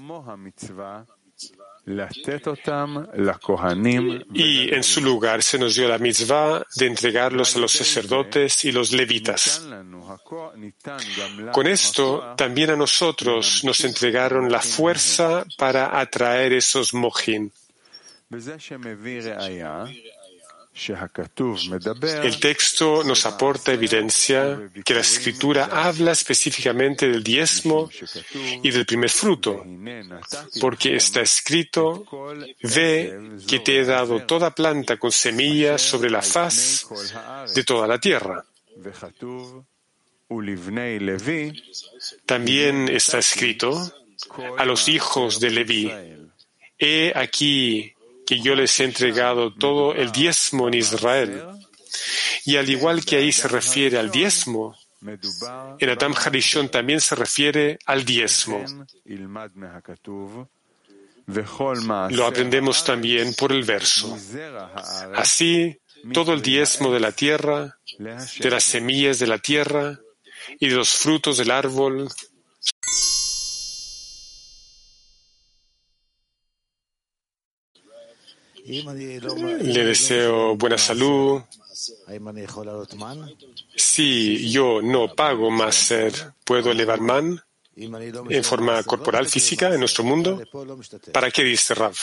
[4.34, 8.72] Y en su lugar se nos dio la mitzvah de entregarlos a los sacerdotes y
[8.72, 9.68] los levitas.
[11.52, 17.52] Con esto, también a nosotros nos entregaron la fuerza para atraer esos mojín.
[20.76, 27.90] El texto nos aporta evidencia que la escritura habla específicamente del diezmo
[28.64, 29.64] y del primer fruto,
[30.60, 32.06] porque está escrito,
[32.64, 36.88] ve que te he dado toda planta con semillas sobre la faz
[37.54, 38.44] de toda la tierra.
[42.26, 43.94] También está escrito
[44.58, 45.92] a los hijos de Leví,
[46.80, 47.93] he aquí
[48.26, 51.44] que yo les he entregado todo el diezmo en Israel.
[52.46, 54.76] Y al igual que ahí se refiere al diezmo,
[55.80, 58.64] en Adam Harishon también se refiere al diezmo.
[62.10, 64.18] Lo aprendemos también por el verso.
[65.16, 65.78] Así,
[66.14, 70.00] todo el diezmo de la tierra, de las semillas de la tierra
[70.60, 72.10] y de los frutos del árbol
[78.66, 81.42] Le deseo buena salud.
[83.76, 86.14] Si yo no pago más ser,
[86.46, 87.42] ¿puedo elevar man
[87.76, 90.42] en forma corporal, física, en nuestro mundo?
[91.12, 91.96] ¿Para qué dice Rav,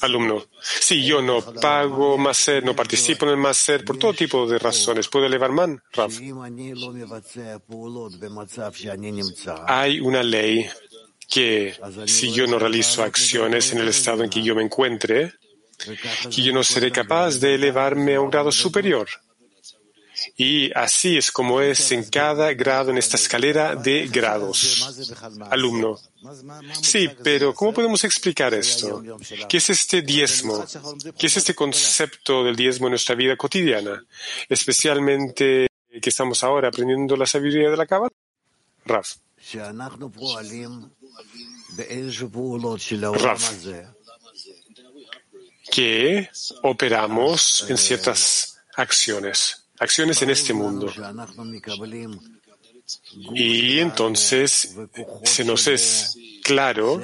[0.00, 0.46] alumno?
[0.60, 4.46] Si yo no pago más ser, no participo en el más ser, por todo tipo
[4.46, 6.12] de razones, ¿puedo elevar man, Rav?
[9.66, 10.66] Hay una ley
[11.28, 11.74] que
[12.06, 15.34] si yo no realizo acciones en el estado en que yo me encuentre,
[16.30, 19.08] que yo no seré capaz de elevarme a un grado superior.
[20.36, 25.10] Y así es como es en cada grado en esta escalera de grados.
[25.50, 25.98] Alumno.
[26.82, 29.02] Sí, pero ¿cómo podemos explicar esto?
[29.48, 30.64] ¿Qué es este diezmo?
[31.18, 34.04] ¿Qué es este concepto del diezmo en nuestra vida cotidiana?
[34.48, 35.68] Especialmente
[36.00, 38.12] que estamos ahora aprendiendo la sabiduría de la cábala.
[38.84, 39.16] Raf.
[43.14, 43.52] Raf
[45.70, 46.30] que
[46.62, 50.92] operamos en ciertas acciones, acciones en este mundo.
[53.34, 54.76] Y entonces
[55.24, 57.02] se nos es claro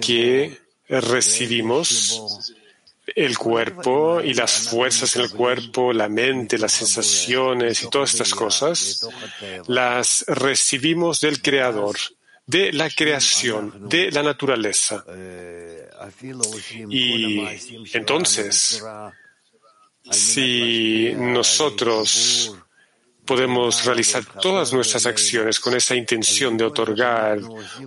[0.00, 2.52] que recibimos
[3.06, 8.34] el cuerpo y las fuerzas en el cuerpo, la mente, las sensaciones y todas estas
[8.34, 9.06] cosas,
[9.66, 11.96] las recibimos del Creador,
[12.46, 15.04] de la creación, de la naturaleza.
[16.90, 17.44] Y
[17.92, 18.82] entonces,
[20.10, 22.54] si nosotros
[23.24, 27.38] podemos realizar todas nuestras acciones con esa intención de otorgar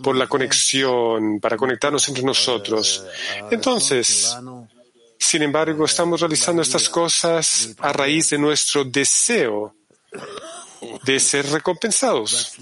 [0.03, 3.05] por la conexión, para conectarnos entre nosotros,
[3.51, 4.35] entonces,
[5.19, 9.75] sin embargo, estamos realizando estas cosas a raíz de nuestro deseo
[11.03, 12.53] de ser recompensados,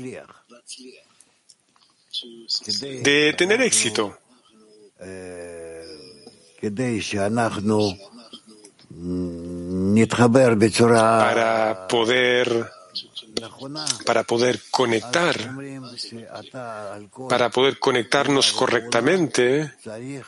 [2.77, 4.17] de tener éxito.
[11.19, 12.71] Para poder
[14.05, 15.35] para poder conectar,
[17.29, 19.73] para poder conectarnos correctamente,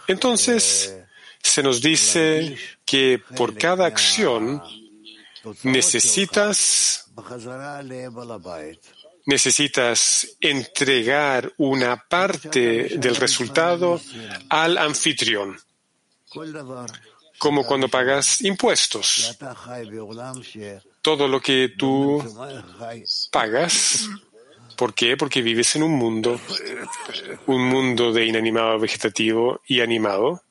[0.08, 0.98] entonces
[1.42, 4.62] se nos dice que por cada acción
[5.64, 7.10] necesitas
[9.28, 14.02] necesitas entregar una parte del resultado
[14.50, 15.58] al anfitrión,
[17.38, 19.38] como cuando pagas impuestos.
[21.02, 22.24] Todo lo que tú
[23.30, 24.10] pagas,
[24.78, 25.18] ¿por qué?
[25.18, 26.40] Porque vives en un mundo,
[27.48, 30.42] un mundo de inanimado, vegetativo y animado.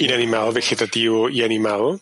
[0.00, 2.00] Inanimado, vegetativo y animado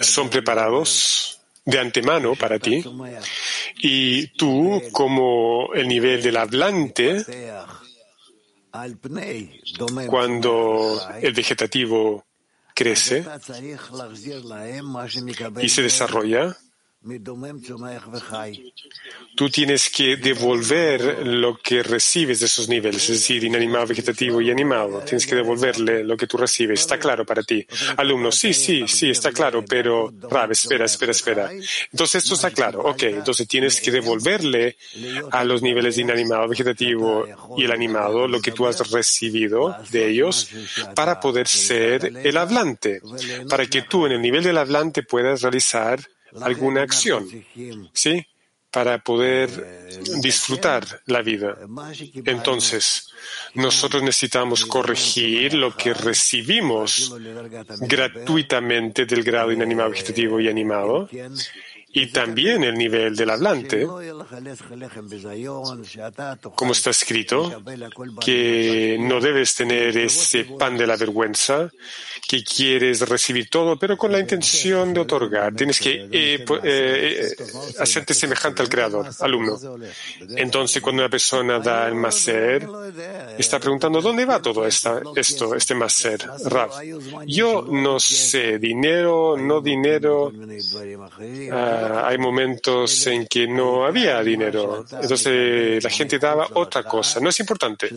[0.00, 2.84] son preparados de antemano para ti.
[3.78, 7.24] Y tú como el nivel del hablante
[10.08, 12.24] cuando el vegetativo
[12.74, 13.24] crece
[15.62, 16.56] y se desarrolla
[19.36, 24.50] Tú tienes que devolver lo que recibes de esos niveles, es decir, inanimado, vegetativo y
[24.50, 25.00] animado.
[25.02, 26.80] Tienes que devolverle lo que tú recibes.
[26.80, 27.64] ¿Está claro para ti?
[27.96, 31.50] Alumno, sí, sí, sí, está claro, pero Rab, espera, espera, espera.
[31.92, 32.80] Entonces esto está claro.
[32.80, 34.76] Ok, entonces tienes que devolverle
[35.30, 37.26] a los niveles de inanimado, vegetativo
[37.56, 40.48] y el animado lo que tú has recibido de ellos
[40.96, 43.00] para poder ser el hablante,
[43.48, 46.00] para que tú en el nivel del hablante puedas realizar
[46.42, 47.28] alguna acción,
[47.92, 48.24] ¿sí?
[48.70, 49.48] Para poder
[50.20, 51.56] disfrutar la vida.
[52.24, 53.08] Entonces,
[53.54, 57.14] nosotros necesitamos corregir lo que recibimos
[57.80, 61.08] gratuitamente del grado inanimado, vegetativo y animado
[61.98, 63.86] y también el nivel del hablante,
[66.54, 67.62] como está escrito,
[68.22, 71.70] que no debes tener ese pan de la vergüenza,
[72.28, 75.54] que quieres recibir todo, pero con la intención de otorgar.
[75.54, 77.28] Tienes que eh, eh,
[77.78, 79.58] hacerte semejante al Creador, alumno.
[80.36, 82.68] Entonces, cuando una persona da el maser,
[83.38, 86.28] está preguntando, ¿dónde va todo esta, esto, este maser?
[86.44, 86.72] Rav,
[87.26, 90.30] yo no sé, dinero, no dinero.
[92.04, 94.84] Hay momentos en que no había dinero.
[95.00, 97.20] Entonces la gente daba otra cosa.
[97.20, 97.90] No es importante.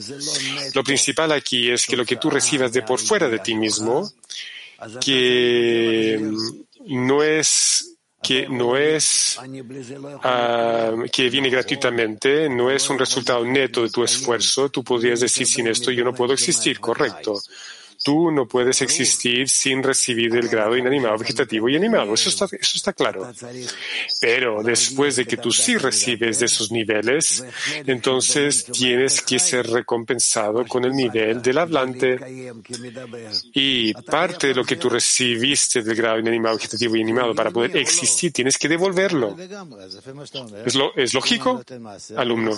[0.74, 4.10] Lo principal aquí es que lo que tú recibas de por fuera de ti mismo,
[5.04, 6.20] que
[6.86, 7.86] no es
[8.22, 9.40] que no es
[10.24, 14.70] ah, que viene gratuitamente, no es un resultado neto de tu esfuerzo.
[14.70, 17.40] Tú podrías decir sin esto yo no puedo existir, correcto.
[18.04, 22.14] Tú no puedes existir sin recibir el grado inanimado, vegetativo y animado.
[22.14, 23.32] Eso está, eso está claro.
[24.22, 27.44] Pero después de que tú sí recibes de esos niveles,
[27.86, 32.18] entonces tienes que ser recompensado con el nivel del hablante.
[33.54, 37.76] Y parte de lo que tú recibiste del grado inanimado, vegetativo y animado para poder
[37.78, 39.36] existir, tienes que devolverlo.
[40.66, 41.62] ¿Es, lo, ¿Es lógico,
[42.16, 42.58] alumno?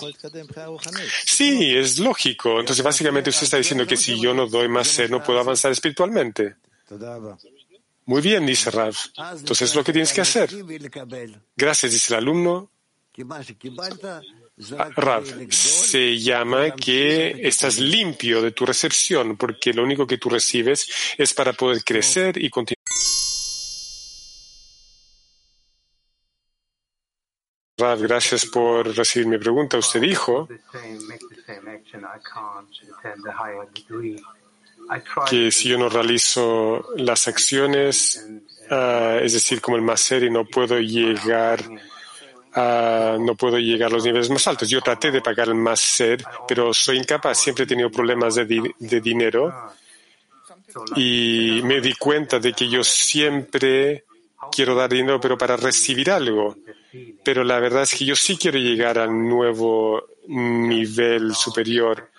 [1.26, 2.60] Sí, es lógico.
[2.60, 5.40] Entonces, básicamente usted está diciendo que si yo no doy más ser, no puedo puedo
[5.40, 6.56] avanzar espiritualmente.
[8.06, 8.94] Muy bien, dice Rav.
[9.40, 10.50] Entonces es lo que tienes que hacer.
[11.56, 12.70] Gracias, dice el alumno.
[14.98, 20.86] Rav, se llama que estás limpio de tu recepción, porque lo único que tú recibes
[21.18, 22.78] es para poder crecer y continuar.
[27.78, 29.78] Rav, gracias por recibir mi pregunta.
[29.78, 30.50] Usted dijo
[35.30, 38.26] que si yo no realizo las acciones,
[38.70, 41.62] ah, es decir, como el máser y no puedo llegar
[42.54, 44.70] a, no puedo llegar a los niveles más altos.
[44.70, 47.40] Yo traté de pagar el máser, pero soy incapaz.
[47.40, 49.54] Siempre he tenido problemas de, de dinero
[50.96, 54.06] y me di cuenta de que yo siempre
[54.52, 56.58] quiero dar dinero, pero para recibir algo.
[57.24, 62.10] Pero la verdad es que yo sí quiero llegar al nuevo nivel superior.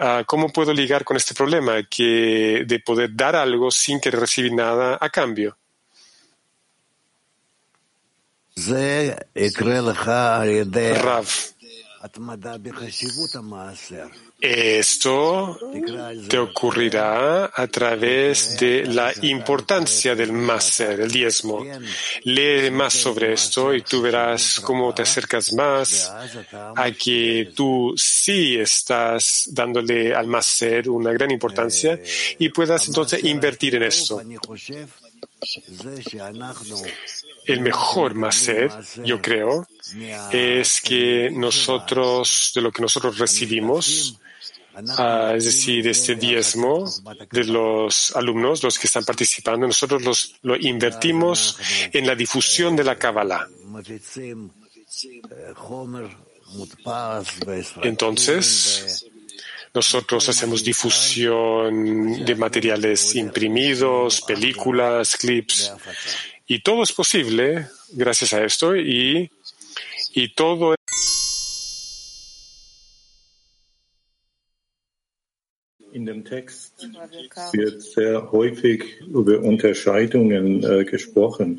[0.00, 4.52] Ah, ¿Cómo puedo ligar con este problema que de poder dar algo sin querer recibir
[4.52, 5.58] nada a cambio?
[10.94, 11.26] Rav,
[14.40, 15.58] esto
[16.28, 21.64] te ocurrirá a través de la importancia del maser, el diezmo.
[22.22, 26.12] Lee más sobre esto y tú verás cómo te acercas más
[26.52, 31.98] a que tú sí estás dándole al maser una gran importancia
[32.38, 34.22] y puedas entonces invertir en esto.
[37.44, 38.70] El mejor maser,
[39.02, 39.66] yo creo,
[40.32, 44.18] es que nosotros, de lo que nosotros recibimos,
[44.96, 46.88] Ah, es decir, este diezmo
[47.32, 51.58] de los alumnos, los que están participando, nosotros los, lo invertimos
[51.92, 53.48] en la difusión de la Kabbalah.
[57.82, 59.06] Entonces,
[59.74, 65.72] nosotros hacemos difusión de materiales imprimidos, películas, clips,
[66.46, 69.28] y todo es posible gracias a esto y,
[70.18, 70.74] y todo
[75.92, 76.74] In dem Text
[77.52, 81.58] wird sehr häufig über Unterscheidungen äh, gesprochen.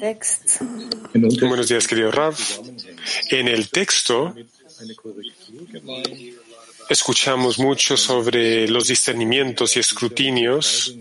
[1.41, 2.37] Buenos días, querido Rav.
[3.29, 4.35] En el texto
[6.89, 10.95] escuchamos mucho sobre los discernimientos y escrutinios.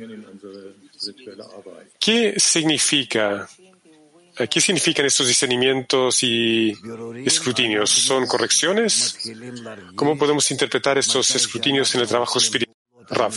[2.01, 3.49] ¿Qué significa?
[4.47, 6.73] ¿Qué significan estos discernimientos y
[7.25, 7.91] escrutinios?
[7.91, 9.19] ¿Son correcciones?
[9.97, 12.77] ¿Cómo podemos interpretar estos escrutinios en el trabajo espiritual?
[13.09, 13.35] Rav.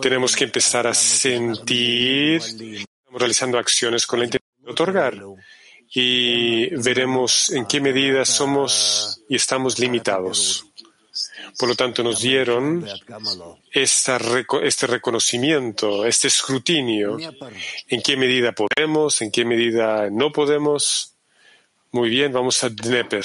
[0.00, 5.22] Tenemos que empezar a sentir, estamos realizando acciones con la intención de otorgar
[5.92, 10.66] y veremos en qué medida somos y estamos limitados.
[11.58, 12.86] Por lo tanto, nos dieron
[13.70, 14.18] esta,
[14.62, 17.16] este reconocimiento, este escrutinio,
[17.88, 21.10] en qué medida podemos, en qué medida no podemos.
[21.92, 23.24] Muy bien, vamos a Dneper.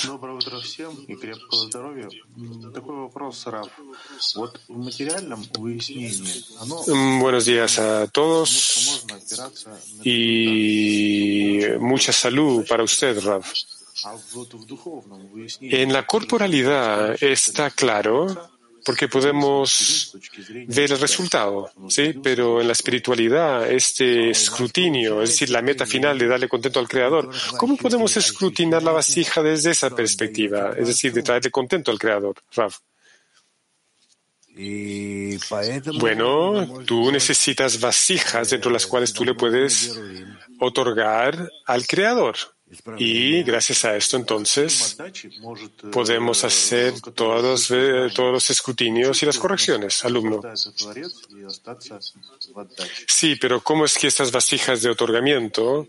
[7.19, 9.07] Buenos días a todos
[10.03, 13.43] y mucha salud para usted, Rav.
[15.61, 18.49] En la corporalidad está claro
[18.85, 20.17] porque podemos
[20.67, 22.13] ver el resultado, ¿sí?
[22.23, 26.87] Pero en la espiritualidad, este escrutinio, es decir, la meta final de darle contento al
[26.87, 30.73] Creador, ¿cómo podemos escrutinar la vasija desde esa perspectiva?
[30.77, 32.73] Es decir, de traerle contento al Creador, Rav.
[35.99, 39.97] Bueno, tú necesitas vasijas dentro de las cuales tú le puedes
[40.59, 42.35] otorgar al Creador.
[42.97, 44.95] Y gracias a esto, entonces,
[45.91, 47.67] podemos hacer todos,
[48.13, 50.41] todos los escrutinios y las correcciones, alumno.
[53.07, 55.88] Sí, pero ¿cómo es que estas vasijas de otorgamiento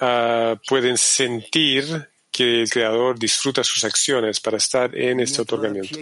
[0.00, 5.98] ah, pueden sentir que el Creador disfruta sus acciones para estar en este otorgamiento?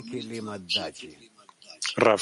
[1.96, 2.20] Rav.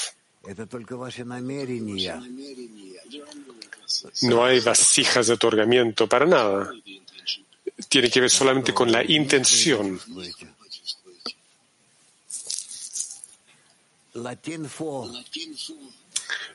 [4.23, 6.71] No hay vasijas de otorgamiento para nada
[7.89, 10.01] tiene que ver solamente con la intención.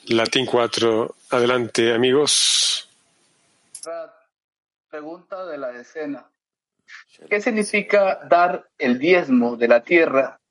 [0.07, 1.15] Latín 4.
[1.29, 2.89] Adelante, amigos.
[4.89, 6.29] Pregunta de la decena.
[7.29, 10.41] ¿Qué significa dar el diezmo de la tierra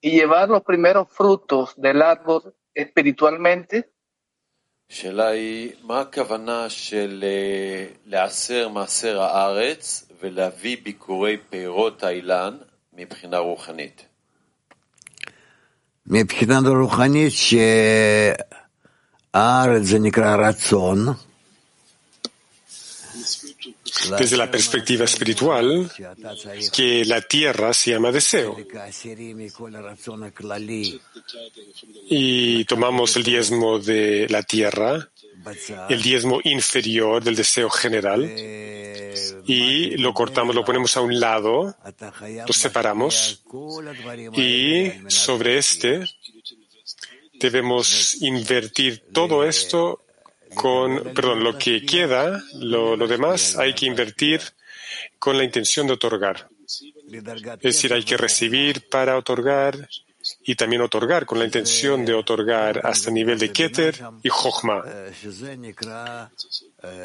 [0.00, 3.90] y llevar los primeros frutos del árbol espiritualmente?
[4.92, 7.24] השאלה היא, מה הכוונה של
[8.06, 12.56] לעשר מעשר הארץ ולהביא ביקורי פירות האילן
[12.92, 14.04] מבחינה רוחנית?
[16.06, 17.32] מבחינה רוחנית
[19.32, 20.98] שהארץ זה נקרא רצון,
[24.18, 25.90] desde la perspectiva espiritual
[26.72, 28.56] que la tierra se llama deseo.
[32.08, 35.10] Y tomamos el diezmo de la tierra,
[35.88, 38.24] el diezmo inferior del deseo general,
[39.46, 41.76] y lo cortamos, lo ponemos a un lado,
[42.46, 43.42] lo separamos,
[44.34, 46.04] y sobre este
[47.34, 50.04] debemos invertir todo esto
[50.54, 54.40] con, perdón, lo que queda, lo, lo demás hay que invertir
[55.18, 56.48] con la intención de otorgar.
[57.08, 59.88] Es decir, hay que recibir para otorgar
[60.44, 64.84] y también otorgar con la intención de otorgar hasta el nivel de Keter y Jochma.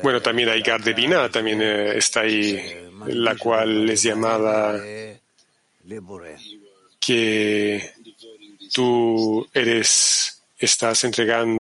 [0.02, 2.62] Bueno, también hay Gar de Binah, también eh, está ahí,
[3.08, 4.76] la cual les llamaba
[7.00, 7.92] que
[8.72, 11.58] tú eres, estás entregando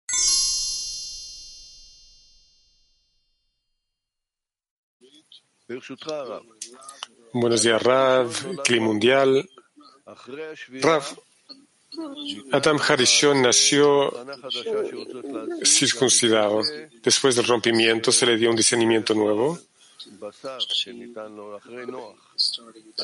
[7.33, 9.49] Buenos días, Rav, Clima Mundial.
[10.81, 11.03] Rav,
[12.51, 14.13] Adam Harishon nació
[15.63, 16.61] circuncidado.
[17.01, 19.59] Después del rompimiento se le dio un discernimiento nuevo.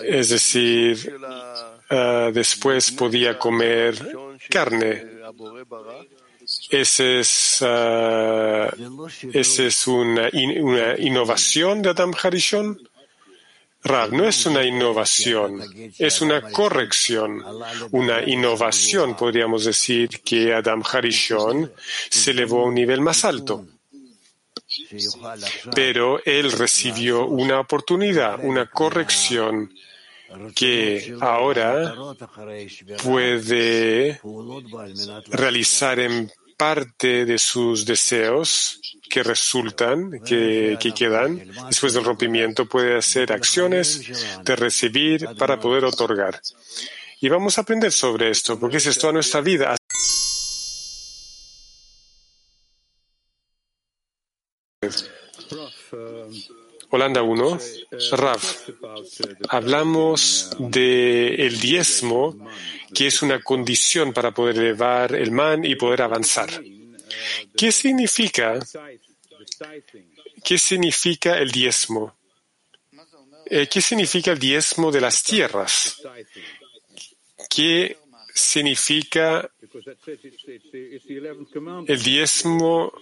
[0.03, 1.15] Es decir,
[1.91, 3.95] uh, después podía comer
[4.49, 5.05] carne.
[6.69, 12.77] Esa es, uh, ese es una, in, una, innovación de Adam Harishon.
[13.83, 15.63] Rav, no es una innovación,
[15.97, 17.43] es una corrección.
[17.91, 21.71] Una innovación, podríamos decir, que Adam Harishon
[22.09, 23.65] se elevó a un nivel más alto.
[25.73, 29.71] Pero él recibió una oportunidad, una corrección
[30.53, 31.95] que ahora
[33.03, 34.19] puede
[35.31, 42.97] realizar en parte de sus deseos que resultan, que, que, quedan después del rompimiento, puede
[42.97, 46.41] hacer acciones de recibir para poder otorgar.
[47.19, 49.75] Y vamos a aprender sobre esto, porque es toda nuestra vida.
[56.89, 57.59] Holanda 1,
[58.11, 58.41] Rav,
[59.49, 62.35] hablamos del el diezmo,
[62.93, 66.49] que es una condición para poder elevar el man y poder avanzar.
[67.55, 68.59] ¿Qué significa?
[70.43, 72.15] ¿Qué significa el diezmo?
[73.45, 76.01] Eh, ¿Qué significa el diezmo de las tierras?
[77.49, 77.97] ¿Qué
[78.33, 79.49] significa
[81.87, 82.93] el diezmo?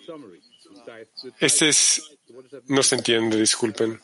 [1.40, 2.18] Este es,
[2.68, 4.00] no se entiende, disculpen.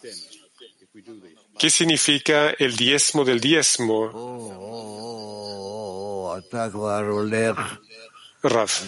[1.57, 4.09] ¿Qué significa el diezmo del diezmo?
[8.43, 8.83] Raf.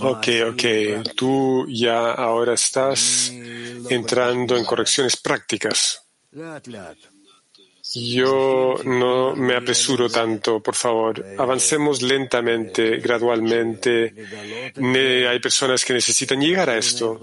[0.00, 0.64] Ok, ok.
[1.16, 3.30] Tú ya ahora estás
[3.88, 6.02] entrando en correcciones prácticas.
[7.94, 11.24] Yo no me apresuro tanto, por favor.
[11.38, 14.14] Avancemos lentamente, gradualmente.
[14.76, 17.18] hay personas que necesitan llegar a esto,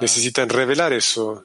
[0.00, 1.44] necesitan revelar eso,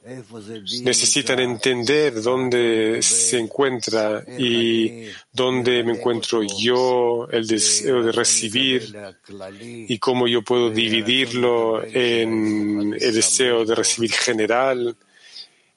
[0.83, 8.93] necesitan entender dónde se encuentra y dónde me encuentro yo, el deseo de recibir
[9.53, 14.95] y cómo yo puedo dividirlo en el deseo de recibir general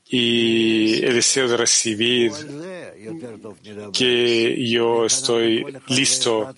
[0.08, 2.32] y el deseo de recibir
[3.92, 6.54] que yo estoy listo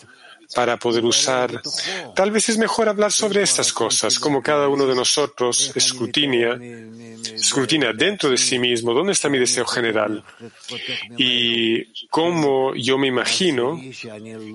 [0.54, 1.62] para poder usar.
[2.14, 6.58] Tal vez es mejor hablar sobre estas cosas, como cada uno de nosotros escrutina,
[7.34, 10.22] escrutina dentro de sí mismo dónde está mi deseo general
[11.16, 13.80] y cómo yo me imagino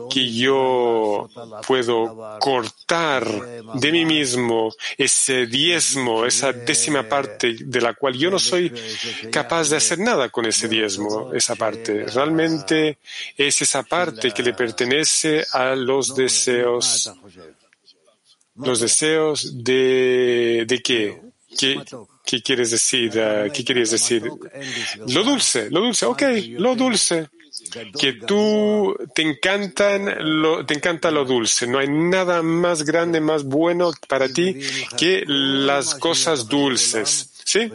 [0.10, 1.30] que yo
[1.68, 3.26] puedo cortar
[3.76, 8.72] de mí mismo ese diezmo, esa décima parte de la cual yo no soy
[9.32, 12.06] capaz de hacer nada con ese diezmo, esa parte.
[12.06, 12.98] Realmente
[13.38, 17.12] es esa parte que le pertenece a los deseos,
[18.56, 21.22] los deseos de, de qué?
[21.58, 21.82] ¿Qué,
[22.26, 23.12] ¿Qué quieres decir?
[23.54, 24.24] ¿Qué quieres decir?
[25.08, 26.22] Lo dulce, lo dulce, ok,
[26.58, 27.30] lo dulce.
[28.00, 31.68] Que tú te encantan, lo, te encanta lo dulce.
[31.68, 34.58] No hay nada más grande, más bueno para ti
[34.98, 37.34] que las cosas dulces.
[37.44, 37.70] ¿Sí?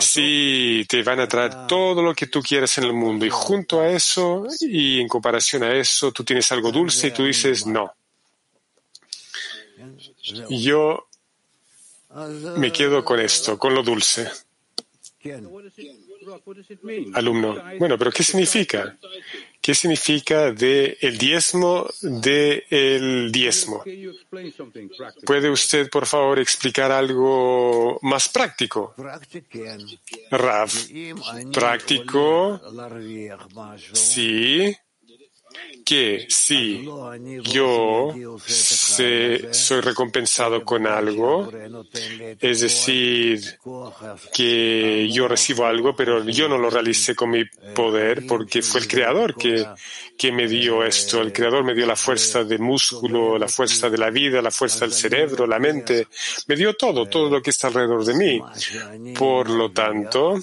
[0.00, 3.26] Sí, te van a traer todo lo que tú quieras en el mundo.
[3.26, 7.24] Y junto a eso y en comparación a eso tú tienes algo dulce y tú
[7.24, 7.92] dices no.
[10.48, 11.08] Yo
[12.56, 14.30] me quedo con esto, con lo dulce.
[17.14, 18.96] Alumno, bueno, pero ¿qué significa?
[19.60, 23.84] ¿Qué significa de el diezmo de el diezmo?
[25.26, 28.94] ¿Puede usted, por favor, explicar algo más práctico?
[30.30, 30.70] Rav,
[31.52, 32.60] práctico,
[33.92, 34.74] sí
[35.90, 36.88] que si
[37.42, 38.14] yo
[38.46, 41.50] soy recompensado con algo,
[42.38, 43.58] es decir,
[44.32, 48.86] que yo recibo algo, pero yo no lo realicé con mi poder porque fue el
[48.86, 49.66] creador que,
[50.16, 51.20] que me dio esto.
[51.20, 54.84] El creador me dio la fuerza del músculo, la fuerza de la vida, la fuerza
[54.84, 56.06] del cerebro, la mente.
[56.46, 58.40] Me dio todo, todo lo que está alrededor de mí.
[59.18, 60.38] Por lo tanto,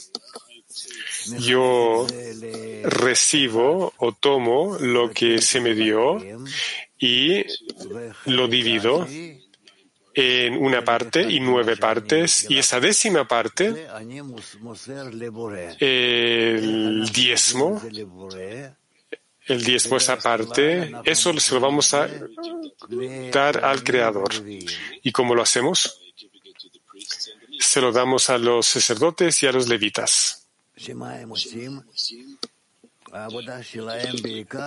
[1.40, 2.06] yo
[2.84, 6.18] recibo o tomo lo que se me dio
[7.00, 7.44] y
[8.26, 9.08] lo divido
[10.18, 13.88] en una parte y nueve partes, y esa décima parte,
[15.80, 17.80] el diezmo,
[19.46, 22.10] el diezmo, esa parte, eso se lo vamos a
[23.32, 24.34] dar al Creador.
[25.04, 26.02] ¿Y cómo lo hacemos?
[27.60, 30.37] Se lo damos a los sacerdotes y a los levitas.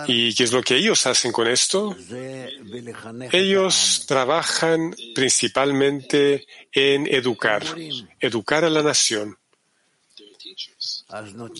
[0.07, 1.95] ¿Y qué es lo que ellos hacen con esto?
[3.31, 7.63] Ellos trabajan principalmente en educar,
[8.19, 9.37] educar a la nación.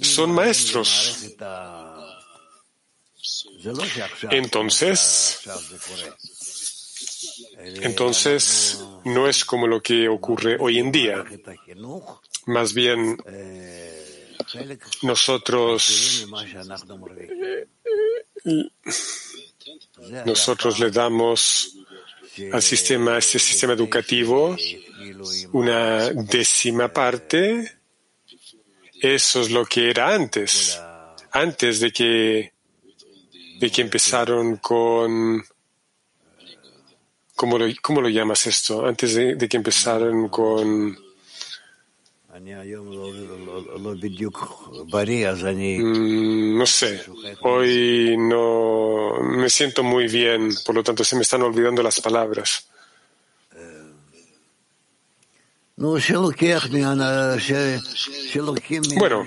[0.02, 1.36] Son maestros.
[4.32, 5.42] Entonces,
[7.60, 11.24] entonces no es como lo que ocurre hoy en día.
[12.48, 13.18] Más bien,
[15.04, 16.28] nosotros,
[20.26, 21.78] nosotros le damos
[22.52, 24.56] al sistema, este sistema educativo,
[25.52, 27.80] una décima parte.
[29.02, 30.80] Eso es lo que era antes,
[31.32, 32.54] antes de que,
[33.60, 35.44] de que empezaron con,
[37.36, 38.86] ¿cómo lo, cómo lo llamas esto?
[38.86, 40.96] Antes de que empezaron con
[45.80, 47.02] Mm, no sé,
[47.42, 52.68] hoy no me siento muy bien, por lo tanto se me están olvidando las palabras.
[58.98, 59.26] Bueno,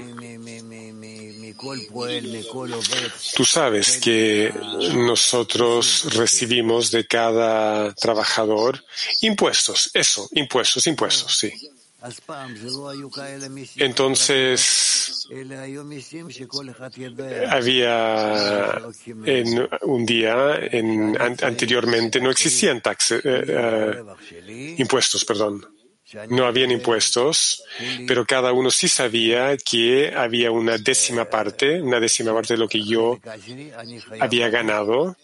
[3.37, 4.53] tú sabes que
[4.95, 8.85] nosotros recibimos de cada trabajador
[9.23, 11.53] impuestos, eso, impuestos, impuestos, sí.
[13.77, 15.27] Entonces,
[17.49, 18.83] había
[19.83, 25.67] un día, en, anteriormente no existían eh, eh, impuestos, perdón.
[26.29, 27.65] No habían impuestos,
[28.07, 32.69] pero cada uno sí sabía que había una décima parte, una décima parte de lo
[32.69, 33.19] que yo
[34.21, 35.17] había ganado.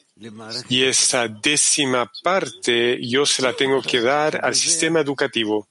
[0.68, 5.68] Y esa décima parte yo se la tengo que dar al sistema educativo.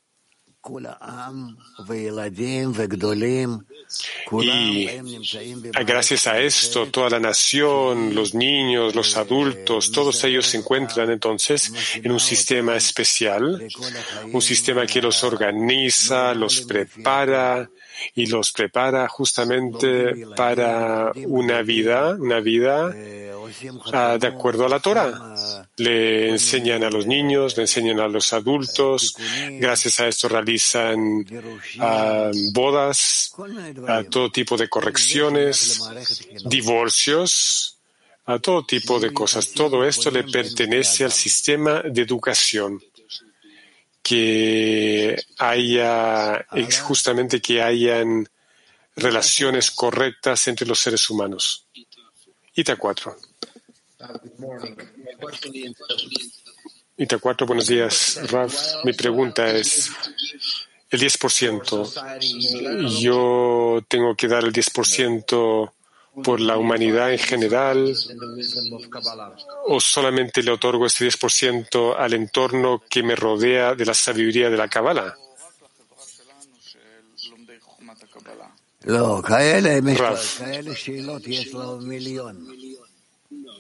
[4.44, 4.88] Y
[5.86, 11.74] gracias a esto, toda la nación, los niños, los adultos, todos ellos se encuentran entonces
[11.96, 13.68] en un sistema especial,
[14.32, 17.70] un sistema que los organiza, los prepara
[18.16, 22.94] y los prepara justamente para una vida, una vida
[23.94, 25.36] ah, de acuerdo a la Torah.
[25.78, 29.16] Le enseñan a los niños, le enseñan a los adultos.
[29.52, 31.26] Gracias a esto realizan
[31.80, 33.34] ah, bodas,
[33.88, 35.82] a todo tipo de correcciones,
[36.46, 37.80] divorcios,
[38.26, 39.52] a todo tipo de cosas.
[39.52, 42.80] Todo esto le pertenece al sistema de educación
[44.10, 46.44] que haya,
[46.82, 48.28] justamente que hayan
[48.96, 51.68] relaciones correctas entre los seres humanos.
[52.56, 53.16] Ita 4.
[56.98, 58.84] Ita 4, buenos días, Raf.
[58.84, 59.92] Mi pregunta es,
[60.90, 65.72] el 10%, yo tengo que dar el 10%
[66.24, 67.96] por la humanidad en general
[69.66, 74.58] o solamente le otorgo este 10% al entorno que me rodea de la sabiduría de
[74.58, 75.16] la Kabbalah?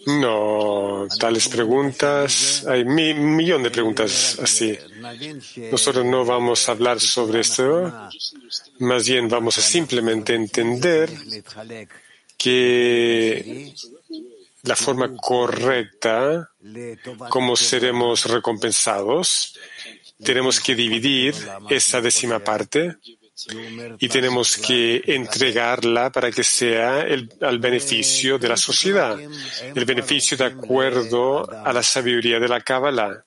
[0.05, 4.77] No, tales preguntas, hay un millón de preguntas así.
[5.71, 7.91] Nosotros no vamos a hablar sobre esto,
[8.79, 11.09] más bien vamos a simplemente entender
[12.39, 13.73] que
[14.63, 16.49] la forma correcta
[17.29, 19.59] como seremos recompensados,
[20.23, 21.35] tenemos que dividir
[21.69, 22.95] esa décima parte
[23.99, 30.35] y tenemos que entregarla para que sea el, al beneficio de la sociedad, el beneficio
[30.37, 33.23] de acuerdo a la sabiduría de la Kabbalah.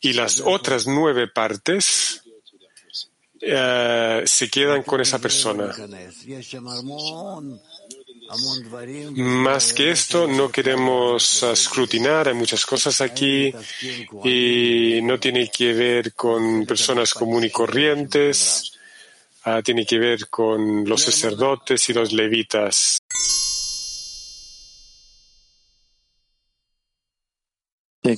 [0.00, 2.22] Y las otras nueve partes
[3.40, 5.74] eh, se quedan con esa persona.
[9.14, 13.52] Más que esto, no queremos escrutinar, hay muchas cosas aquí
[14.24, 18.72] y no tiene que ver con personas comunes y corrientes,
[19.44, 22.98] ah, tiene que ver con los sacerdotes y los levitas.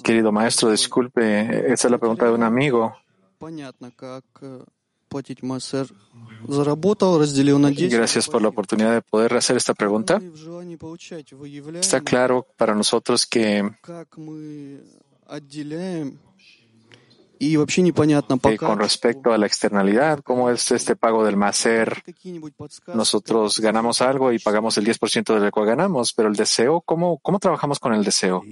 [0.02, 2.96] querido maestro, disculpe, esa es la pregunta de un amigo.
[7.90, 10.20] Gracias por la oportunidad de poder hacer esta pregunta.
[11.80, 13.62] Está claro para nosotros que
[18.58, 22.02] con respecto a la externalidad, ¿cómo es este pago del macer?
[22.94, 27.18] Nosotros ganamos algo y pagamos el 10% de lo que ganamos, pero el deseo, ¿cómo,
[27.18, 28.42] ¿cómo trabajamos con el deseo?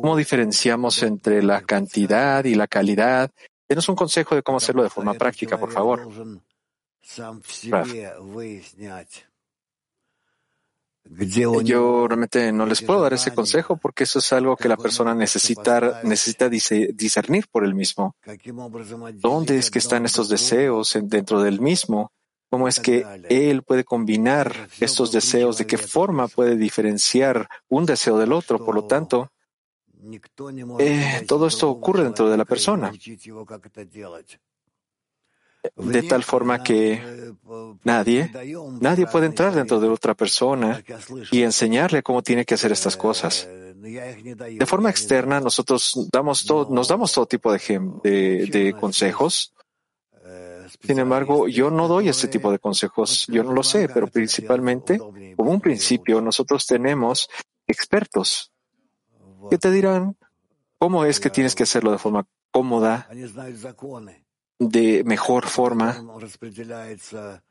[0.00, 3.30] ¿Cómo diferenciamos entre la cantidad y la calidad?
[3.70, 6.08] Denos un consejo de cómo hacerlo de forma práctica, por favor.
[11.62, 15.14] Yo realmente no les puedo dar ese consejo porque eso es algo que la persona
[15.14, 18.16] necesita, necesita discernir por él mismo.
[19.14, 22.10] ¿Dónde es que están estos deseos dentro del mismo?
[22.50, 25.58] ¿Cómo es que él puede combinar estos deseos?
[25.58, 28.64] ¿De qué forma puede diferenciar un deseo del otro?
[28.64, 29.30] Por lo tanto,
[30.78, 32.92] eh, todo esto ocurre dentro de la persona
[35.76, 37.34] de tal forma que
[37.84, 38.30] nadie,
[38.80, 40.82] nadie puede entrar dentro de otra persona
[41.30, 43.48] y enseñarle cómo tiene que hacer estas cosas.
[43.48, 47.58] De forma externa, nosotros damos todo, nos damos todo tipo de,
[48.02, 49.54] de, consejos.
[50.82, 53.26] Sin embargo, yo no doy ese tipo de consejos.
[53.28, 54.98] Yo no lo sé, pero principalmente,
[55.36, 57.28] como un principio, nosotros tenemos
[57.66, 58.52] expertos
[59.48, 60.16] que te dirán
[60.78, 63.08] cómo es que tienes que hacerlo de forma cómoda,
[64.58, 66.02] de mejor forma.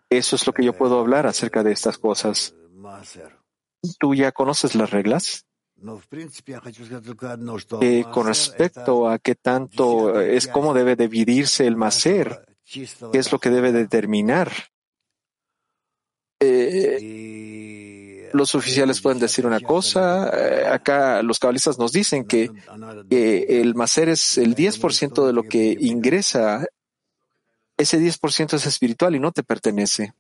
[0.10, 2.56] Eso es lo que yo puedo hablar acerca de estas cosas.
[4.00, 5.46] ¿Tú ya conoces las reglas?
[7.82, 13.40] Eh, con respecto a qué tanto es cómo debe dividirse el macer, qué es lo
[13.40, 14.52] que debe determinar.
[16.42, 16.98] Eh,
[18.34, 22.52] los oficiales pueden decir una cosa, eh, acá los cabalistas nos dicen que,
[23.10, 26.66] que el macer es el 10% de lo que ingresa
[27.80, 30.14] ese 10% es espiritual y no te pertenece.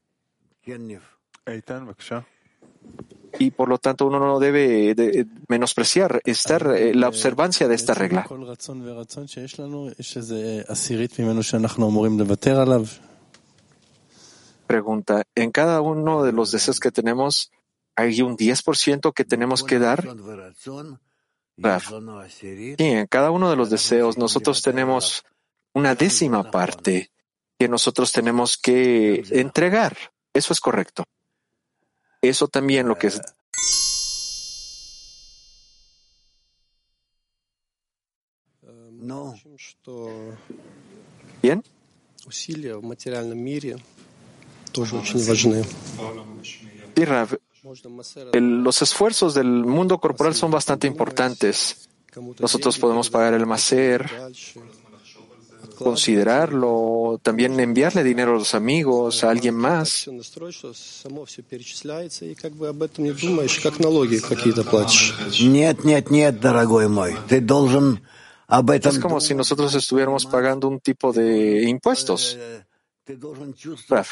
[3.38, 8.26] Y por lo tanto uno no debe menospreciar estar eh, la observancia de esta regla.
[14.66, 17.52] Pregunta, ¿en cada uno de los deseos que tenemos
[18.00, 20.08] hay un 10% que tenemos que dar?
[22.30, 25.26] Sí, en cada uno de los deseos nosotros tenemos
[25.74, 27.12] una décima parte
[27.58, 29.98] que nosotros tenemos que entregar.
[30.34, 31.04] Eso es correcto.
[32.22, 33.22] Eso también lo que es.
[38.62, 39.36] No.
[41.42, 41.64] Bien.
[48.34, 51.90] Los esfuerzos del mundo corporal son bastante importantes.
[52.40, 54.10] Nosotros podemos pagar el macer,
[55.78, 60.10] considerarlo, también enviarle dinero a los amigos, a alguien más.
[68.90, 72.38] Es como si nosotros estuviéramos pagando un tipo de impuestos.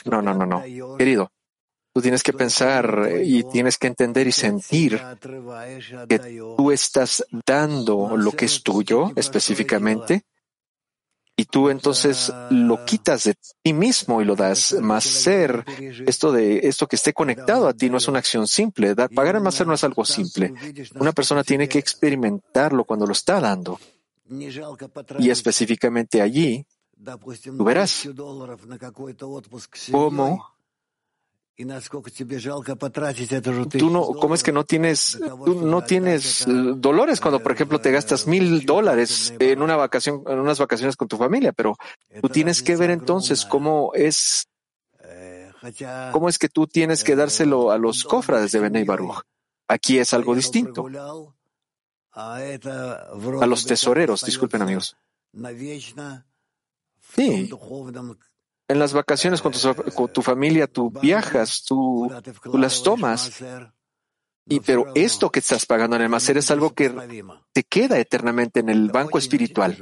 [0.06, 0.64] No, no, no, no.
[0.98, 1.32] Querido,
[1.98, 5.02] tú tienes que pensar y tienes que entender y sentir
[6.08, 6.20] que
[6.56, 10.24] tú estás dando lo que es tuyo específicamente
[11.36, 13.34] y tú entonces lo quitas de
[13.64, 15.66] ti mismo y lo das más ser.
[16.06, 18.96] Esto de esto que esté conectado a ti no es una acción simple.
[18.96, 20.54] pagar el más ser no es algo simple.
[21.00, 23.80] Una persona tiene que experimentarlo cuando lo está dando.
[25.18, 26.64] Y específicamente allí,
[27.58, 28.08] tú verás
[29.92, 30.57] cómo
[33.80, 37.82] Tú no, ¿cómo es que no tienes, tú no tienes eh, dolores cuando, por ejemplo,
[37.82, 41.54] te gastas mil dólares en una vacación, en unas vacaciones con tu familia?
[41.54, 41.76] Pero
[42.22, 44.48] tú tienes que ver entonces cómo es,
[46.12, 49.24] cómo es que tú tienes que dárselo a los cofrades de Benei Baruch.
[49.68, 50.86] Aquí es algo distinto.
[53.42, 54.96] A los tesoreros, disculpen amigos.
[57.16, 57.50] Sí,
[58.68, 59.54] en las vacaciones con
[60.12, 62.12] tu, familia, tú viajas, tú,
[62.54, 63.42] las tomas.
[64.50, 66.94] Y pero esto que estás pagando en el máster es algo que
[67.54, 69.78] te queda eternamente en el banco espiritual.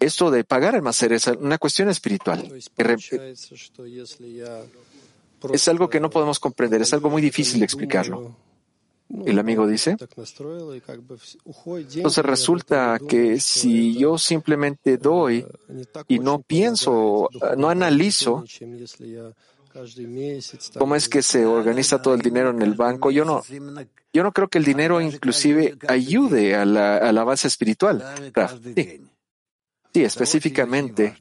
[0.00, 2.52] Esto de pagar el máster es una cuestión espiritual.
[5.52, 8.36] Es algo que no podemos comprender, es algo muy difícil de explicarlo.
[9.08, 9.96] El amigo dice,
[11.94, 15.46] entonces resulta que si yo simplemente doy
[16.08, 18.44] y no pienso, no analizo
[20.78, 23.42] cómo es que se organiza todo el dinero en el banco, yo no,
[24.12, 28.02] yo no creo que el dinero inclusive ayude a la, base espiritual.
[29.92, 31.16] Sí, específicamente,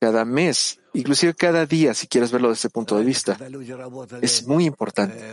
[0.00, 3.38] cada mes inclusive cada día, si quieres verlo desde ese punto de vista.
[4.20, 5.32] Es muy importante.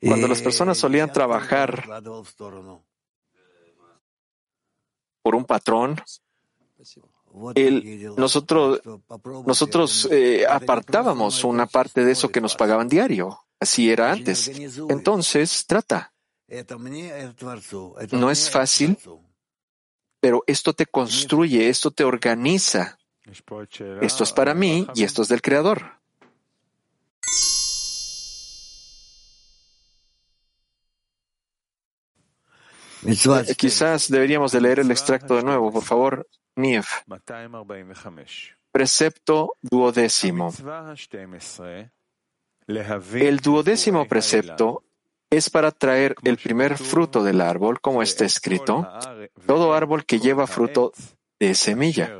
[0.00, 1.84] Cuando las personas solían trabajar
[5.22, 6.00] por un patrón,
[8.16, 8.80] nosotros,
[9.46, 13.40] nosotros eh, apartábamos una parte de eso que nos pagaban diario.
[13.60, 14.48] Así era antes.
[14.88, 16.12] Entonces, trata.
[18.12, 18.96] No es fácil,
[20.20, 22.98] pero esto te construye, esto te organiza.
[24.00, 25.98] Esto es para mí y esto es del Creador.
[33.06, 36.28] Eh, quizás deberíamos de leer el extracto de nuevo, por favor.
[36.56, 36.88] Nief.
[38.72, 40.52] Precepto duodécimo.
[42.66, 44.82] El duodécimo precepto
[45.30, 48.86] es para traer el primer fruto del árbol, como está escrito,
[49.48, 50.92] todo árbol que lleva fruto
[51.40, 52.12] de semilla.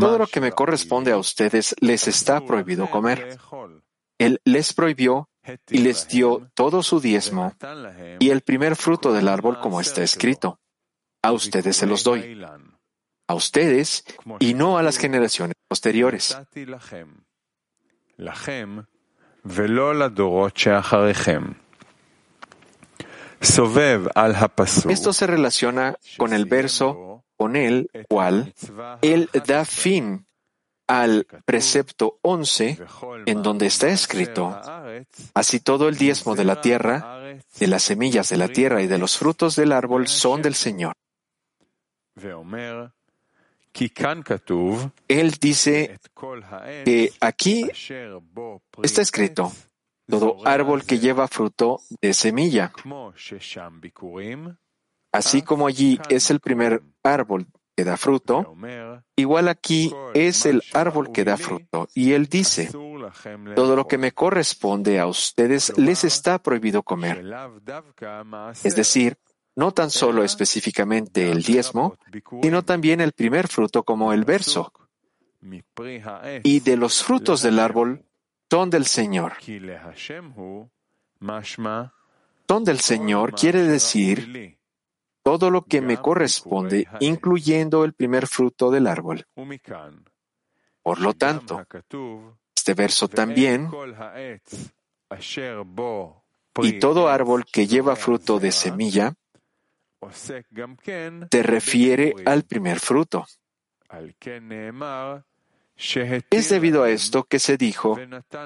[0.00, 3.38] Todo lo que me corresponde a ustedes les está prohibido comer.
[4.18, 5.28] Él les prohibió
[5.70, 7.54] y les dio todo su diezmo
[8.18, 10.58] y el primer fruto del árbol como está escrito.
[11.22, 12.44] A ustedes se los doy.
[13.28, 14.04] A ustedes
[14.40, 16.36] y no a las generaciones posteriores.
[24.88, 28.54] Esto se relaciona con el verso con el cual
[29.02, 30.26] Él da fin
[30.86, 32.78] al precepto 11,
[33.26, 34.60] en donde está escrito,
[35.34, 37.20] así todo el diezmo de la tierra,
[37.58, 40.92] de las semillas de la tierra y de los frutos del árbol son del Señor.
[45.08, 45.98] Él dice
[46.84, 47.70] que aquí
[48.82, 49.52] está escrito,
[50.08, 52.72] todo árbol que lleva fruto de semilla.
[55.12, 57.46] Así como allí es el primer árbol
[57.76, 58.54] que da fruto,
[59.16, 61.88] igual aquí es el árbol que da fruto.
[61.94, 62.70] Y él dice,
[63.54, 67.24] todo lo que me corresponde a ustedes les está prohibido comer.
[68.64, 69.16] Es decir,
[69.54, 71.96] no tan solo específicamente el diezmo,
[72.42, 74.72] sino también el primer fruto como el verso.
[76.42, 78.04] Y de los frutos del árbol
[78.50, 79.34] son del Señor.
[82.48, 84.58] Son del Señor quiere decir
[85.22, 89.26] todo lo que me corresponde, incluyendo el primer fruto del árbol.
[90.82, 91.64] Por lo tanto,
[92.54, 93.70] este verso también,
[96.62, 99.14] y todo árbol que lleva fruto de semilla,
[101.28, 103.26] te refiere al primer fruto.
[106.30, 107.98] Es debido a esto que se dijo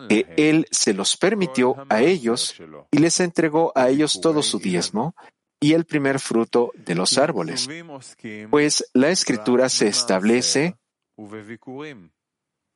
[0.08, 2.56] que Él se los permitió a ellos
[2.90, 5.14] y les entregó a ellos todo su diezmo
[5.60, 7.68] y el primer fruto de los árboles,
[8.50, 10.76] pues la escritura se establece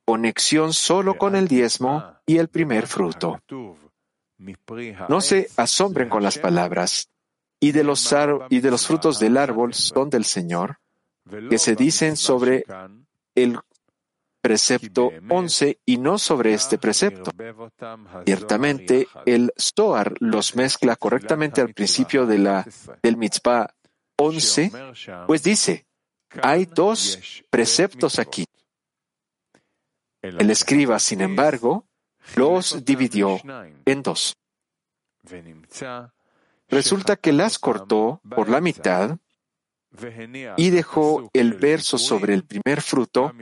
[0.05, 3.39] conexión solo con el diezmo y el primer fruto.
[5.07, 7.09] No se asombren con las palabras,
[7.61, 10.79] y de los, frutos del árbol son del Señor,
[11.49, 12.65] que se dicen sobre
[13.35, 13.59] el
[14.41, 17.31] precepto 11 y no sobre este precepto.
[18.25, 22.65] Ciertamente, el Zohar los mezcla correctamente al principio del
[23.15, 23.71] mitzvah
[24.17, 24.71] 11,
[25.27, 25.85] pues dice,
[26.41, 27.19] hay dos
[27.51, 28.45] preceptos aquí.
[30.23, 31.85] El escriba, sin embargo,
[32.35, 33.39] los dividió
[33.85, 34.35] en dos.
[36.71, 39.17] Resulta que las cortó por la mitad
[40.57, 43.33] y dejó el verso sobre el primer fruto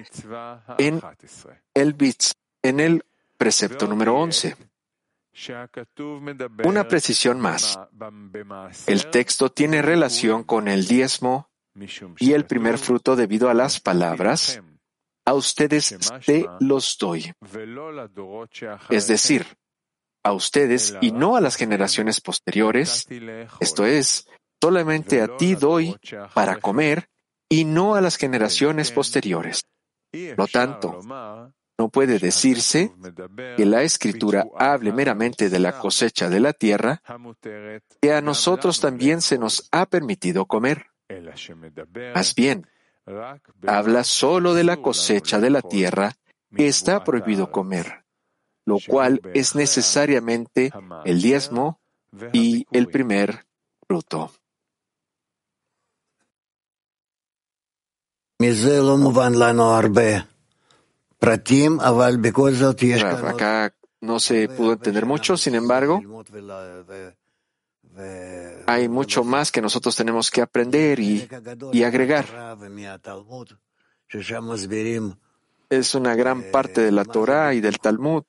[0.77, 1.01] en
[1.75, 1.95] el,
[2.63, 3.05] en el
[3.37, 4.55] precepto número 11.
[6.65, 7.79] Una precisión más.
[8.87, 11.49] El texto tiene relación con el diezmo
[12.17, 14.61] y el primer fruto debido a las palabras,
[15.25, 17.31] a ustedes te los doy.
[18.89, 19.45] Es decir,
[20.23, 23.07] a ustedes y no a las generaciones posteriores,
[23.59, 24.27] esto es,
[24.61, 25.95] solamente a ti doy
[26.33, 27.09] para comer
[27.47, 29.63] y no a las generaciones posteriores.
[30.11, 30.99] Lo tanto,
[31.79, 32.91] no puede decirse
[33.55, 37.01] que la escritura hable meramente de la cosecha de la tierra,
[38.01, 40.87] que a nosotros también se nos ha permitido comer.
[42.13, 42.67] Más bien,
[43.65, 46.13] habla solo de la cosecha de la tierra
[46.55, 48.03] que está prohibido comer,
[48.69, 50.71] lo cual es necesariamente
[51.05, 51.79] el diezmo
[52.31, 53.45] y el primer
[53.87, 54.31] fruto.
[63.29, 66.01] Acá no se pudo entender mucho, sin embargo,
[68.65, 71.27] hay mucho más que nosotros tenemos que aprender y,
[71.73, 72.57] y agregar.
[75.69, 78.23] Es una gran parte de la Torah y del Talmud,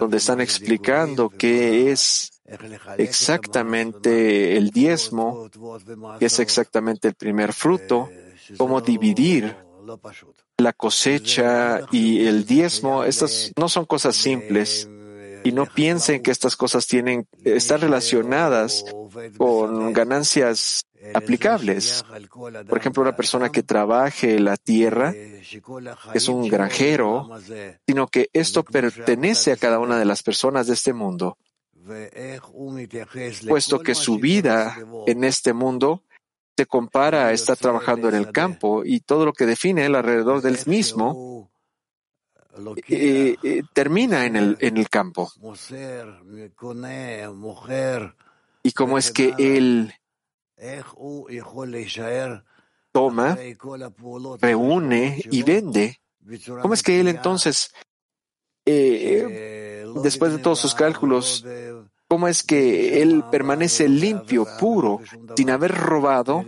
[0.00, 2.40] donde están explicando qué es
[2.98, 5.48] exactamente el diezmo,
[6.18, 8.08] qué es exactamente el primer fruto,
[8.56, 9.56] cómo dividir
[10.58, 13.04] la cosecha y el diezmo.
[13.04, 14.88] Estas no son cosas simples
[15.46, 18.84] y no piensen que estas cosas tienen, están relacionadas
[19.38, 22.04] con ganancias aplicables.
[22.68, 25.14] Por ejemplo, una persona que trabaje la tierra,
[26.14, 27.30] es un granjero,
[27.86, 31.38] sino que esto pertenece a cada una de las personas de este mundo,
[33.46, 34.76] puesto que su vida
[35.06, 36.02] en este mundo
[36.56, 40.58] se compara a estar trabajando en el campo y todo lo que define alrededor del
[40.66, 41.52] mismo
[42.88, 45.30] eh, eh, termina en el, en el campo.
[48.62, 49.94] Y cómo es que él
[52.92, 53.38] toma,
[54.40, 56.00] reúne y vende.
[56.62, 57.72] ¿Cómo es que él entonces,
[58.64, 61.44] eh, después de todos sus cálculos,
[62.16, 65.02] cómo es que él permanece limpio, puro,
[65.36, 66.46] sin haber robado,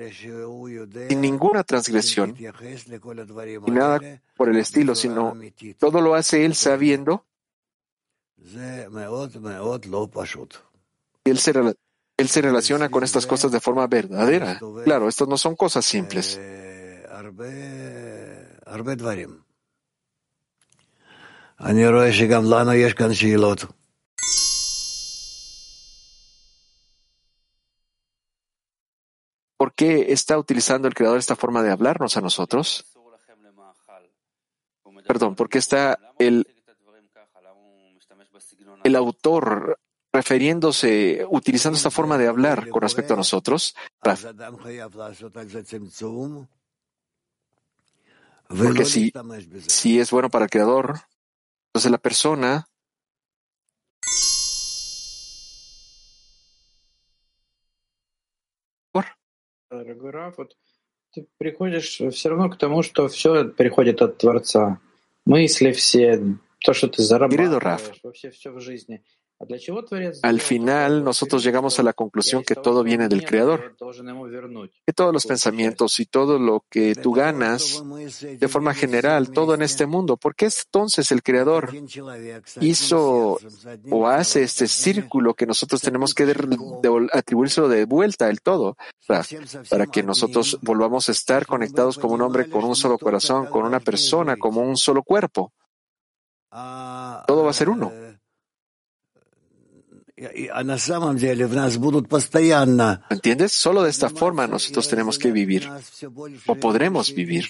[1.11, 4.01] sin ninguna transgresión, y nada
[4.35, 5.37] por el estilo, sino
[5.79, 7.27] todo lo hace él sabiendo
[11.25, 11.53] él se,
[12.17, 14.59] él se relaciona con estas cosas de forma verdadera.
[14.85, 16.41] Claro, estas no son cosas simples.
[23.59, 23.78] ¿Por
[29.79, 32.85] qué está utilizando el Creador esta forma de hablarnos a nosotros?
[35.07, 36.49] Perdón, ¿por qué está el,
[38.83, 39.79] el autor
[40.13, 43.77] refiriéndose, utilizando esta forma de hablar con respecto a nosotros?
[48.49, 49.13] Porque si,
[49.69, 51.03] si es bueno para el Creador,
[51.69, 52.68] entonces la persona
[59.71, 60.57] Дорогой Раф, вот
[61.13, 64.81] ты приходишь все равно к тому, что все приходит от Творца.
[65.27, 66.23] Мысли все,
[66.61, 69.03] то, что ты зарабатываешь, вообще все в жизни–
[70.23, 73.77] Al final, nosotros llegamos a la conclusión que todo viene del Creador,
[74.85, 77.81] que todos los pensamientos y todo lo que tú ganas,
[78.21, 81.73] de forma general, todo en este mundo, ¿por qué entonces el Creador
[82.61, 83.39] hizo
[83.91, 86.35] o hace este círculo que nosotros tenemos que
[87.13, 88.77] atribuírselo de vuelta el todo,
[89.07, 89.25] para,
[89.71, 93.65] para que nosotros volvamos a estar conectados como un hombre con un solo corazón, con
[93.65, 95.53] una persona, como un solo cuerpo?
[96.51, 98.08] Todo va a ser uno.
[103.11, 103.53] ¿Entiendes?
[103.53, 105.69] Solo de esta forma nosotros tenemos que vivir
[106.47, 107.47] o podremos vivir.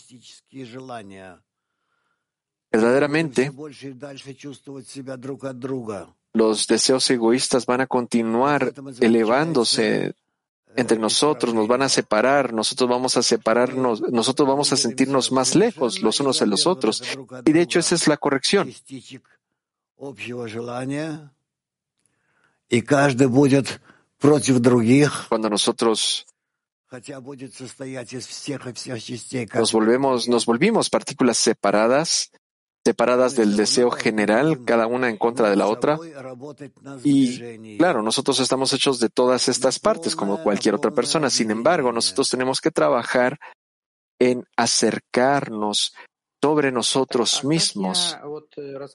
[2.71, 3.51] Verdaderamente,
[6.35, 10.15] los deseos egoístas van a continuar elevándose
[10.77, 15.55] entre nosotros, nos van a separar, nosotros vamos a separarnos, nosotros vamos a sentirnos más
[15.55, 17.03] lejos los unos de los otros.
[17.47, 18.71] Y de hecho esa es la corrección.
[25.29, 26.27] Cuando nosotros
[29.55, 32.31] nos volvemos, nos volvimos partículas separadas,
[32.85, 35.99] separadas del deseo general, cada una en contra de la otra.
[37.05, 41.29] Y claro, nosotros estamos hechos de todas estas partes, como cualquier otra persona.
[41.31, 43.39] Sin embargo, nosotros tenemos que trabajar
[44.19, 45.95] en acercarnos
[46.41, 48.17] sobre nosotros mismos,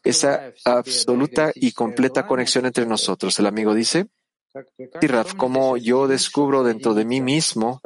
[0.04, 3.38] esa absoluta y completa conexión entre nosotros.
[3.40, 4.08] El amigo dice,
[5.02, 7.82] Raf, como yo descubro dentro de mí mismo,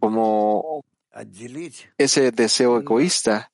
[0.00, 0.84] como
[1.98, 3.52] ese deseo egoísta,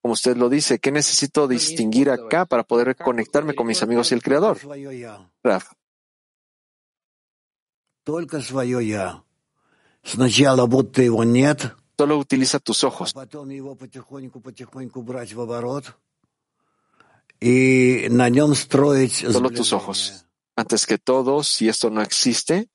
[0.00, 4.14] como usted lo dice, ¿qué necesito distinguir acá para poder conectarme con mis amigos y
[4.14, 4.58] el Creador?
[5.42, 5.72] Raf.
[11.98, 13.14] Solo utiliza tus ojos.
[19.32, 20.26] Solo tus ojos.
[20.56, 22.68] Antes que todo, si esto no existe,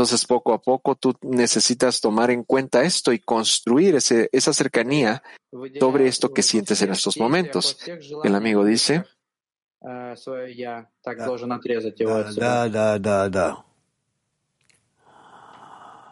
[0.00, 5.22] entonces poco a poco tú necesitas tomar en cuenta esto y construir ese, esa cercanía
[5.78, 7.76] sobre esto que sientes en estos momentos.
[8.24, 9.04] El amigo dice.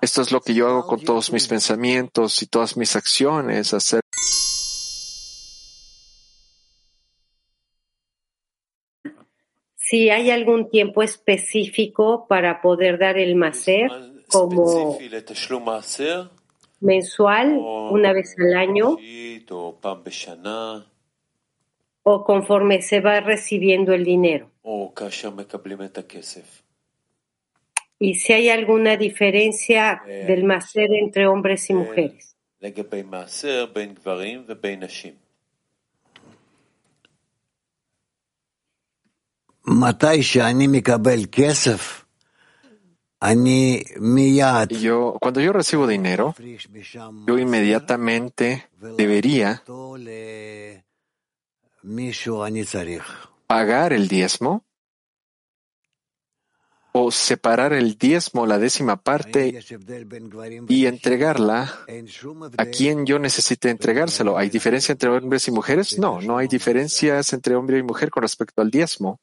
[0.00, 4.08] Esto es lo que yo hago con todos mis pensamientos y todas mis acciones acerca
[9.88, 13.90] si hay algún tiempo específico para poder dar el maser
[14.28, 14.98] como
[16.80, 18.98] mensual, una vez al año,
[22.02, 24.50] o conforme se va recibiendo el dinero.
[27.98, 32.36] Y si hay alguna diferencia del maser entre hombres y mujeres.
[44.80, 46.34] Yo, cuando yo recibo dinero,
[47.26, 49.62] yo inmediatamente debería
[53.46, 54.64] pagar el diezmo
[57.00, 59.60] o separar el diezmo, la décima parte,
[60.68, 61.72] y entregarla
[62.56, 64.36] a quien yo necesite entregárselo.
[64.36, 65.98] ¿Hay diferencia entre hombres y mujeres?
[65.98, 69.20] No, no hay diferencias entre hombre y mujer con respecto al diezmo.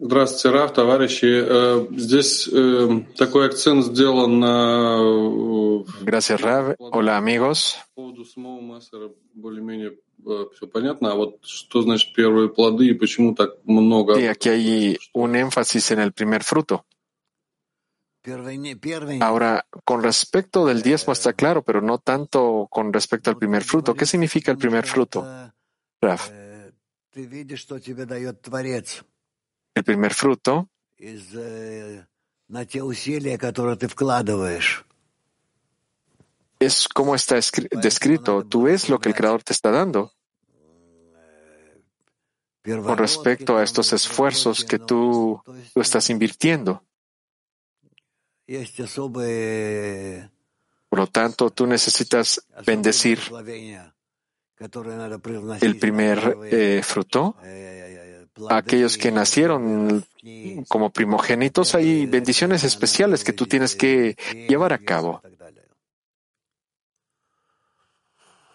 [0.00, 1.96] Здравствуйте, Раф, товарищи.
[1.98, 2.48] Здесь
[3.16, 5.82] такой акцент сделан на...
[6.02, 6.76] Gracias, Rav.
[6.78, 7.74] Hola, amigos.
[7.94, 9.96] По поводу самого Массера более-менее
[10.54, 11.12] все понятно.
[11.12, 14.14] А вот что значит первые плоды и почему так много...
[14.14, 16.84] Sí, aquí hay un énfasis en el primer fruto.
[19.20, 23.94] Ahora, con respecto del diezmo está claro, pero no tanto con respecto al primer fruto.
[23.94, 25.24] ¿Qué significa el primer fruto?
[26.00, 26.20] Rav.
[29.78, 30.68] El primer fruto
[36.58, 38.44] es como está descrito.
[38.44, 40.12] Tú ves lo que el Creador te está dando
[42.64, 45.40] con respecto a estos esfuerzos que tú,
[45.72, 46.82] tú estás invirtiendo.
[50.88, 53.20] Por lo tanto, tú necesitas bendecir
[55.60, 57.36] el primer eh, fruto.
[58.50, 60.04] Aquellos que nacieron
[60.68, 64.16] como primogénitos, hay bendiciones especiales que tú tienes que
[64.48, 65.22] llevar a cabo.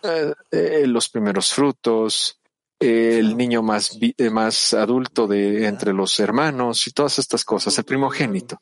[0.04, 2.40] Eh, eh, los primeros frutos,
[2.80, 3.98] el niño más,
[4.32, 8.62] más adulto de entre los hermanos y todas estas cosas, el primogénito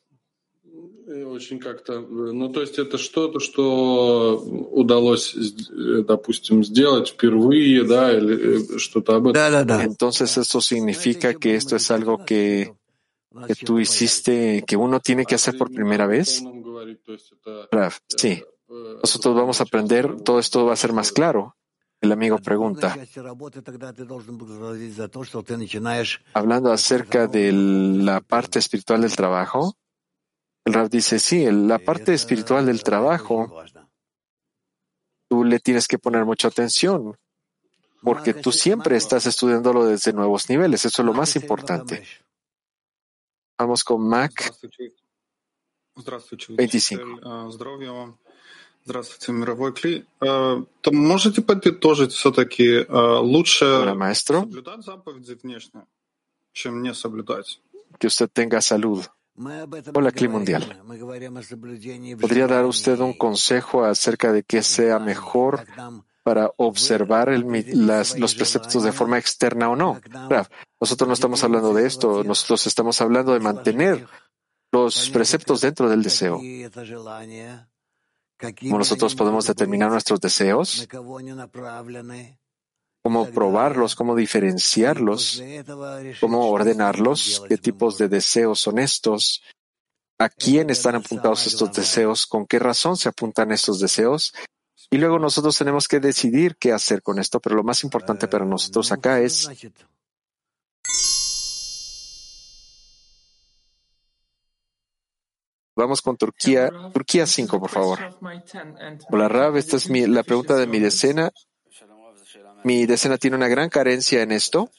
[1.31, 4.37] очень как-то, ну, то есть это что-то, что
[4.71, 5.33] удалось,
[6.05, 9.33] допустим, сделать впервые, да, или что-то об этом.
[9.33, 9.83] Да, да, да.
[9.83, 12.73] Entonces eso significa que esto es algo que,
[13.47, 16.43] que tú hiciste, que uno tiene que hacer por primera vez.
[18.07, 18.43] Sí.
[19.01, 21.55] Nosotros vamos a aprender, todo esto va a ser más claro.
[21.99, 22.95] El amigo pregunta,
[26.33, 29.75] hablando acerca de la parte espiritual del trabajo,
[30.65, 33.63] el Rav dice, sí, la parte espiritual del trabajo,
[35.29, 37.17] tú le tienes que poner mucha atención,
[38.01, 40.85] porque tú siempre estás estudiándolo desde nuevos niveles.
[40.85, 42.03] Eso es lo más importante.
[43.57, 44.53] Vamos con Mac
[46.49, 47.19] 25.
[48.85, 50.05] Здравствуйте, мировой Кли.
[50.19, 53.65] То можете подытожить все-таки лучше
[54.13, 55.85] соблюдать заповеди внешне,
[56.53, 57.59] чем не соблюдать?
[57.99, 59.09] Que usted tenga salud.
[59.94, 60.82] Hola, Clima Mundial.
[62.20, 65.64] ¿Podría dar usted un consejo acerca de qué sea mejor
[66.22, 70.00] para observar los preceptos de forma externa o no?
[70.80, 74.06] Nosotros no estamos hablando de esto, nosotros estamos hablando de mantener
[74.72, 76.40] los preceptos dentro del deseo.
[78.60, 80.88] ¿Cómo nosotros podemos determinar nuestros deseos?
[83.02, 85.42] Cómo probarlos, cómo diferenciarlos,
[86.20, 89.42] cómo ordenarlos, qué tipos de deseos son estos,
[90.18, 94.32] a quién están apuntados estos deseos, con qué razón se apuntan estos deseos.
[94.90, 98.44] Y luego nosotros tenemos que decidir qué hacer con esto, pero lo más importante para
[98.44, 99.48] nosotros acá es
[105.74, 106.70] Vamos con Turquía.
[106.92, 107.98] Turquía 5, por favor.
[109.10, 109.56] Hola, Rab.
[109.56, 111.32] Esta es mi, la pregunta de mi decena
[112.64, 114.70] mi decena tiene una gran carencia en esto.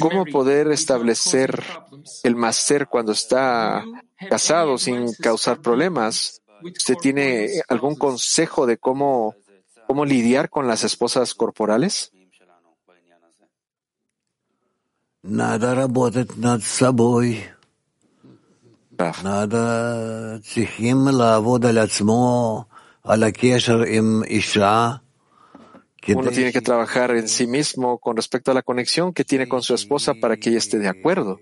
[0.00, 1.62] ¿Cómo poder establecer
[2.22, 3.84] el maser cuando está
[4.28, 6.42] casado sin causar problemas?
[6.62, 9.34] ¿Usted tiene algún consejo de cómo,
[9.86, 12.10] cómo lidiar con las esposas corporales?
[15.22, 15.88] Nada
[26.08, 29.62] uno tiene que trabajar en sí mismo con respecto a la conexión que tiene con
[29.62, 31.38] su esposa para que ella esté de acuerdo,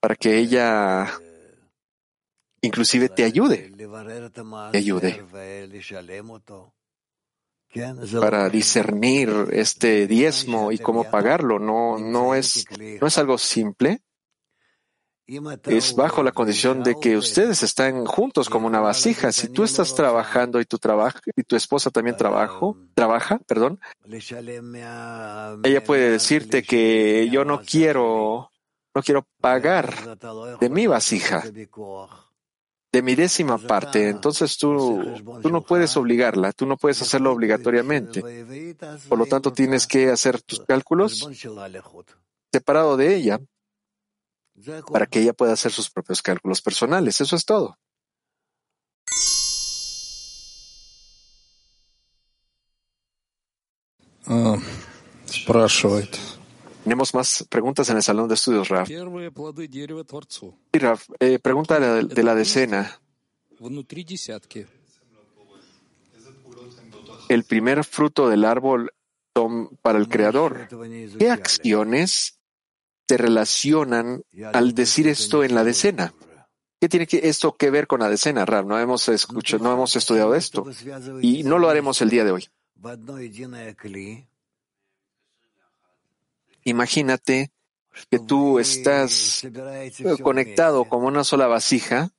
[0.00, 1.18] para que ella
[2.60, 3.72] inclusive te ayude,
[4.70, 5.24] te ayude.
[8.20, 11.58] para discernir este diezmo y cómo pagarlo.
[11.58, 12.66] No, no, es,
[13.00, 14.02] no es algo simple.
[15.26, 19.32] Es bajo la condición de que ustedes están juntos como una vasija.
[19.32, 23.80] Si tú estás trabajando y tu trabajo y tu esposa también trabajo, trabaja, perdón,
[25.62, 28.50] ella puede decirte que yo no quiero,
[28.94, 30.18] no quiero pagar
[30.60, 31.42] de mi vasija
[32.92, 35.02] de mi décima parte, entonces tú,
[35.42, 38.22] tú no puedes obligarla, tú no puedes hacerlo obligatoriamente.
[39.08, 41.28] Por lo tanto, tienes que hacer tus cálculos
[42.52, 43.40] separado de ella
[44.90, 47.20] para que ella pueda hacer sus propios cálculos personales.
[47.20, 47.78] Eso es todo.
[54.26, 54.56] Ah,
[56.84, 58.88] tenemos más preguntas en el salón de estudios, Raf.
[60.72, 63.00] Raf, eh, pregunta de la decena.
[67.28, 68.92] El primer fruto del árbol
[69.82, 70.68] para el Creador.
[71.18, 72.33] ¿Qué acciones
[73.08, 74.22] se relacionan
[74.52, 76.14] al decir esto en la decena?
[76.80, 78.66] ¿Qué tiene que esto que ver con la decena, Raf?
[78.66, 80.66] No hemos escuchado, no hemos estudiado esto
[81.22, 82.48] y no lo haremos el día de hoy.
[86.64, 87.52] Imagínate
[88.10, 89.46] que tú estás
[90.22, 92.10] conectado como una sola vasija.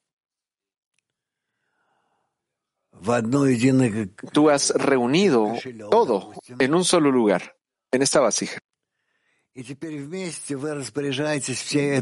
[4.32, 5.54] Tú has reunido
[5.92, 7.56] todo en un solo lugar,
[7.92, 8.60] en esta vasija.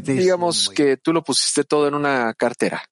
[0.00, 2.82] Digamos que tú lo pusiste todo en una cartera.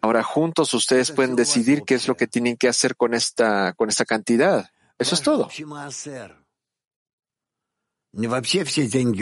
[0.00, 3.88] Ahora juntos ustedes pueden decidir qué es lo que tienen que hacer con esta, con
[3.88, 4.70] esta cantidad.
[4.98, 5.48] Eso es todo.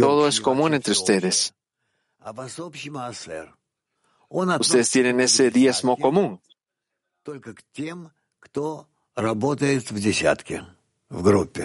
[0.07, 1.53] Todo es común entre ustedes.
[4.61, 6.41] Ustedes tienen ese diezmo común.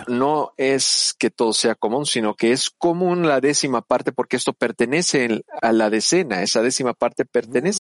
[0.07, 4.53] No es que todo sea común, sino que es común la décima parte porque esto
[4.53, 6.43] pertenece a la decena.
[6.43, 7.79] Esa décima parte pertenece.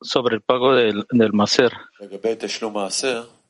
[0.00, 1.72] sobre el pago del, del maser.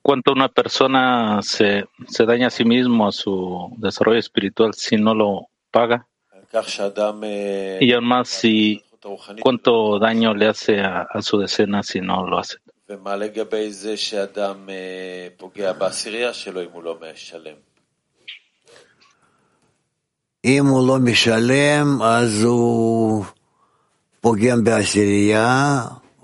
[0.03, 5.15] ¿Cuánto una persona se, se daña a sí mismo, a su desarrollo espiritual, si no
[5.15, 6.07] lo paga?
[7.81, 8.83] Y además, si,
[9.43, 12.59] cuánto daño le hace a, su decena si no lo hace.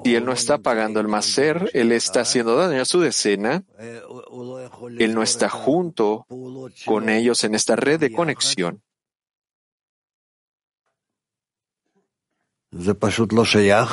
[0.05, 3.65] Si él no está pagando el maser, él está haciendo daño a su decena.
[4.98, 6.27] Él no está junto
[6.85, 8.82] con ellos en esta red de conexión.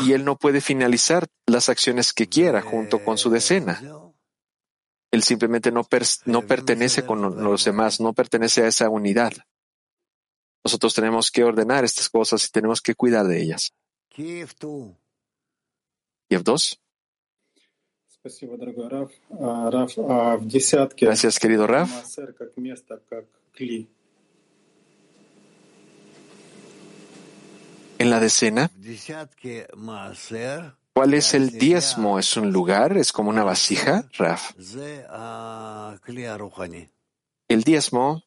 [0.04, 3.82] Y él no puede finalizar las acciones que quiera junto con su decena.
[5.12, 5.88] Él simplemente no,
[6.26, 9.34] no pertenece con los demás, no pertenece a esa unidad.
[10.64, 13.74] Nosotros tenemos que ordenar estas cosas y tenemos que cuidar de ellas.
[16.30, 16.80] Kiev 2.
[21.08, 21.90] Gracias, querido Raf.
[28.04, 28.70] En la decena,
[30.94, 32.20] ¿cuál es el diezmo?
[32.20, 32.98] ¿Es un lugar?
[32.98, 34.52] ¿Es como una vasija, Raf?
[37.48, 38.24] El diezmo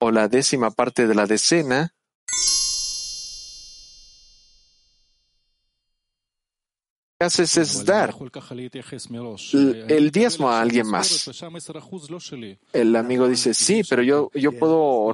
[0.00, 1.94] o la décima parte de la decena
[7.22, 8.14] haces es dar
[9.88, 11.30] el diezmo a alguien más.
[12.72, 15.12] El amigo dice, sí, pero yo, yo puedo,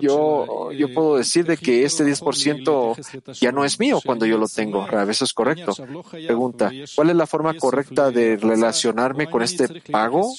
[0.00, 4.48] yo, yo puedo decir de que este 10% ya no es mío cuando yo lo
[4.48, 4.86] tengo.
[5.08, 5.74] Eso es correcto.
[6.10, 10.34] Pregunta, ¿cuál es la forma correcta de relacionarme con este pago?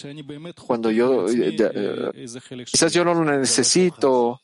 [0.65, 4.41] Cuando yo, eh, eh, quizás yo no lo necesito,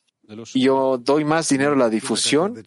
[0.53, 2.61] y yo doy más dinero a la difusión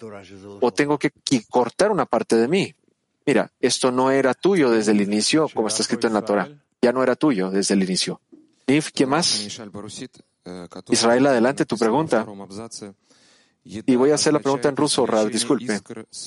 [0.60, 1.12] o tengo que
[1.48, 2.74] cortar una parte de mí.
[3.30, 6.48] Mira, esto no era tuyo desde el inicio, como está escrito en la Torah.
[6.82, 8.20] Ya no era tuyo desde el inicio.
[8.66, 9.46] Nif, ¿qué más?
[10.88, 12.26] Israel, adelante tu pregunta.
[13.62, 15.80] Y voy a hacer la pregunta en ruso, Rab, disculpe.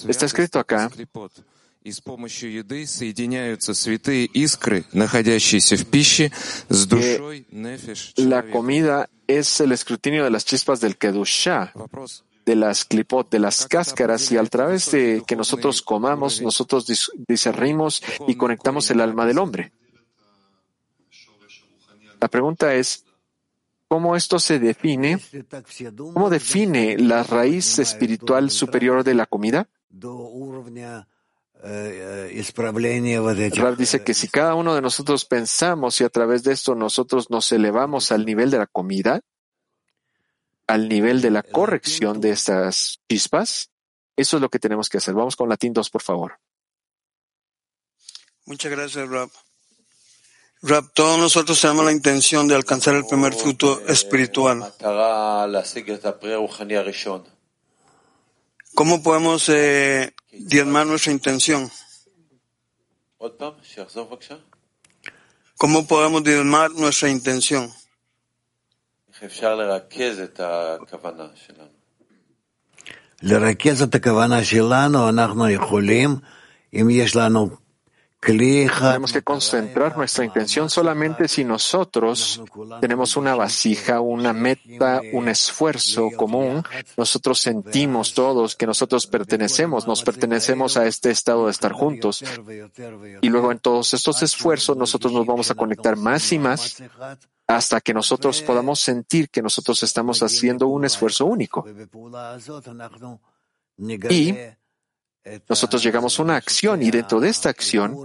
[0.07, 0.89] Está escrito acá.
[8.15, 11.73] La comida es el escrutinio de las chispas del Kedushah.
[12.45, 16.85] De las clipot, de las cáscaras, y a través de que nosotros comamos, nosotros
[17.27, 19.71] discernimos y conectamos el alma del hombre.
[22.19, 23.05] La pregunta es,
[23.87, 25.19] ¿cómo esto se define?
[25.97, 29.67] ¿Cómo define la raíz espiritual superior de la comida?
[33.55, 37.29] Rav dice que si cada uno de nosotros pensamos y a través de esto nosotros
[37.29, 39.21] nos elevamos al nivel de la comida,
[40.67, 43.69] al nivel de la corrección de estas chispas,
[44.15, 45.13] eso es lo que tenemos que hacer.
[45.13, 46.39] Vamos con Latín 2, por favor.
[48.45, 49.29] Muchas gracias, Rab.
[50.61, 54.73] Rab, todos nosotros tenemos la intención de alcanzar el primer fruto espiritual.
[58.73, 61.69] ¿Cómo podemos eh, diezmar nuestra intención?
[65.57, 67.71] ¿Cómo podemos diezmar nuestra intención?
[73.22, 76.16] לרכז את הכוונה שלנו, אנחנו יכולים,
[76.74, 77.48] אם יש לנו
[78.20, 82.42] tenemos que concentrar nuestra intención solamente si nosotros
[82.80, 86.64] tenemos una vasija, una meta, un esfuerzo común.
[86.96, 92.24] Nosotros sentimos todos que nosotros pertenecemos, nos pertenecemos a este estado de estar juntos.
[93.22, 96.82] Y luego en todos estos esfuerzos nosotros nos vamos a conectar más y más
[97.47, 101.65] hasta que nosotros podamos sentir que nosotros estamos haciendo un esfuerzo único.
[104.09, 104.35] Y
[105.49, 107.97] nosotros llegamos a una acción y dentro de esta acción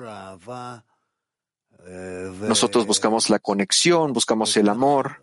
[2.41, 5.23] nosotros buscamos la conexión, buscamos el amor,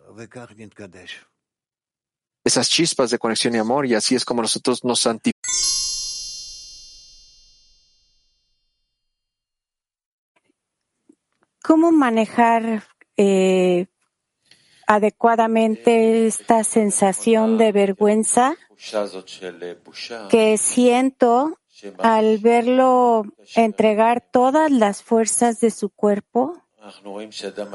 [2.44, 5.36] esas chispas de conexión y amor y así es como nosotros nos santificamos.
[11.62, 12.84] ¿Cómo manejar
[13.16, 13.86] eh,
[14.86, 18.56] adecuadamente esta sensación de vergüenza
[20.30, 21.58] que siento
[21.98, 26.62] al verlo entregar todas las fuerzas de su cuerpo,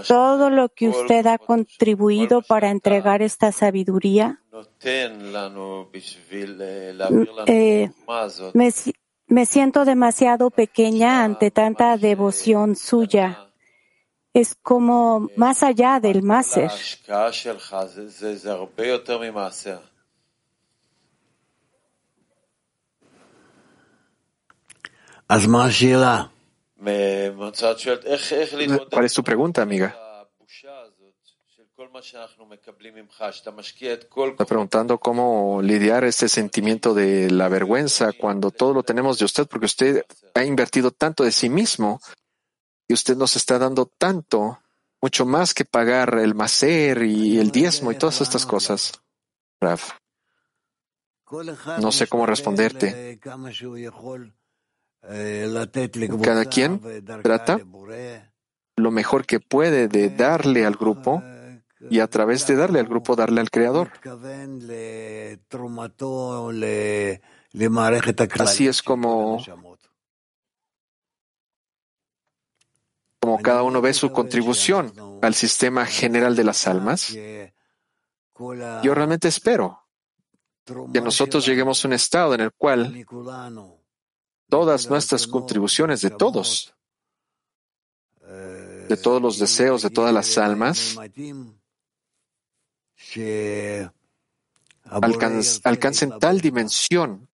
[0.07, 4.41] todo lo que usted ha contribuido para entregar esta sabiduría,
[7.47, 7.91] eh,
[8.53, 8.69] me,
[9.27, 13.50] me siento demasiado pequeña ante tanta devoción suya.
[14.33, 16.71] Es como más allá del máser.
[28.89, 29.95] ¿Cuál es tu pregunta, amiga?
[34.29, 39.47] Está preguntando cómo lidiar este sentimiento de la vergüenza cuando todo lo tenemos de usted,
[39.47, 40.05] porque usted
[40.35, 41.99] ha invertido tanto de sí mismo
[42.91, 44.59] y usted nos está dando tanto,
[45.01, 49.01] mucho más que pagar el macer y el diezmo y todas estas cosas.
[51.79, 53.17] No sé cómo responderte.
[56.21, 56.81] Cada quien
[57.23, 57.61] trata
[58.75, 61.23] lo mejor que puede de darle al grupo
[61.89, 63.89] y a través de darle al grupo darle al Creador.
[68.39, 69.41] Así es como,
[73.31, 74.91] como cada uno ve su contribución
[75.21, 77.15] al sistema general de las almas.
[78.83, 79.87] Yo realmente espero
[80.65, 83.05] que nosotros lleguemos a un estado en el cual
[84.49, 86.75] todas nuestras contribuciones de todos,
[88.89, 90.97] de todos los deseos de todas las almas,
[95.63, 97.29] alcancen tal dimensión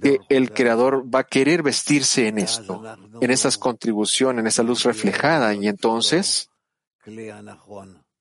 [0.00, 2.82] que el Creador va a querer vestirse en esto,
[3.20, 6.50] en esas contribuciones, en esa luz reflejada, y entonces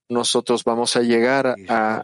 [0.09, 2.03] nosotros vamos a llegar a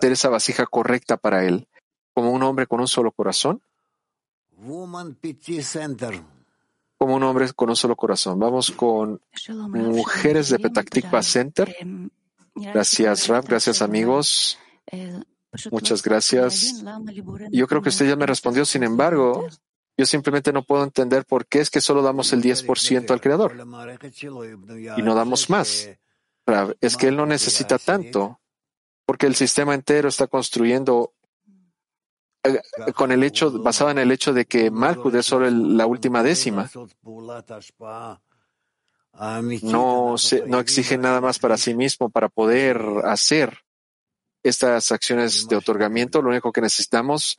[0.00, 1.68] ser esa vasija correcta para Él,
[2.14, 3.62] como un hombre con un solo corazón,
[6.98, 8.38] como un hombre con un solo corazón.
[8.38, 9.20] Vamos con
[9.68, 11.74] mujeres de Petactikva Center.
[12.54, 13.46] Gracias, Rap.
[13.48, 14.58] Gracias, amigos.
[15.70, 16.82] Muchas gracias.
[17.50, 18.64] Yo creo que usted ya me respondió.
[18.64, 19.46] Sin embargo,
[19.96, 23.54] yo simplemente no puedo entender por qué es que solo damos el 10% al Creador
[24.96, 25.90] y no damos más.
[26.80, 28.40] Es que Él no necesita tanto
[29.04, 31.12] porque el sistema entero está construyendo
[32.44, 32.60] eh,
[32.94, 36.70] con el hecho, basado en el hecho de que Malchut es solo la última décima.
[39.62, 40.16] No,
[40.46, 43.61] no exige nada más para sí mismo para poder hacer
[44.42, 46.22] estas acciones de otorgamiento.
[46.22, 47.38] Lo único que necesitamos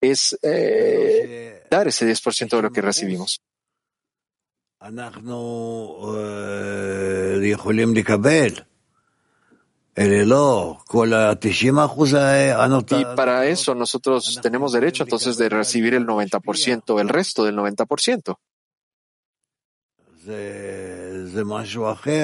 [0.00, 3.40] es eh, dar ese 10% de lo que recibimos.
[13.00, 18.36] Y para eso nosotros tenemos derecho entonces de recibir el 90%, el resto del 90%.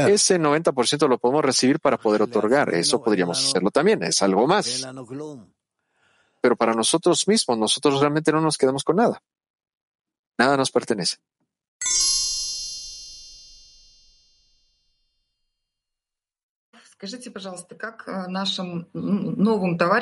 [0.08, 2.72] Ese 90% lo podemos recibir para poder otorgar.
[2.74, 4.02] Eso podríamos hacerlo también.
[4.02, 4.66] Es algo más.
[6.40, 9.22] Pero para nosotros mismos, nosotros realmente no nos quedamos con nada.
[10.38, 11.18] Nada nos pertenece.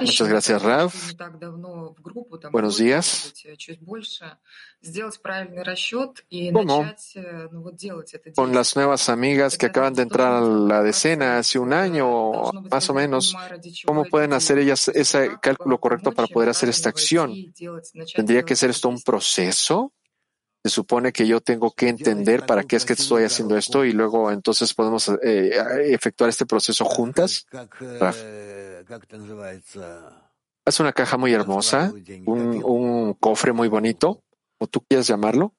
[0.09, 0.93] Muchas gracias, Rav.
[2.51, 3.33] Buenos días.
[6.53, 6.93] ¿Cómo?
[8.35, 12.33] Con las nuevas amigas que acaban de entrar a la decena hace un año,
[12.69, 13.37] más o menos,
[13.87, 17.33] ¿cómo pueden hacer ellas ese cálculo correcto para poder hacer esta acción?
[18.13, 19.93] ¿Tendría que ser esto un proceso?
[20.69, 23.93] Se supone que yo tengo que entender para qué es que estoy haciendo esto y
[23.93, 25.51] luego entonces podemos eh,
[25.95, 27.47] efectuar este proceso juntas.
[27.51, 28.23] Raf.
[30.67, 31.91] Es una caja muy hermosa,
[32.27, 34.23] un, un cofre muy bonito,
[34.59, 35.55] o tú quieras llamarlo.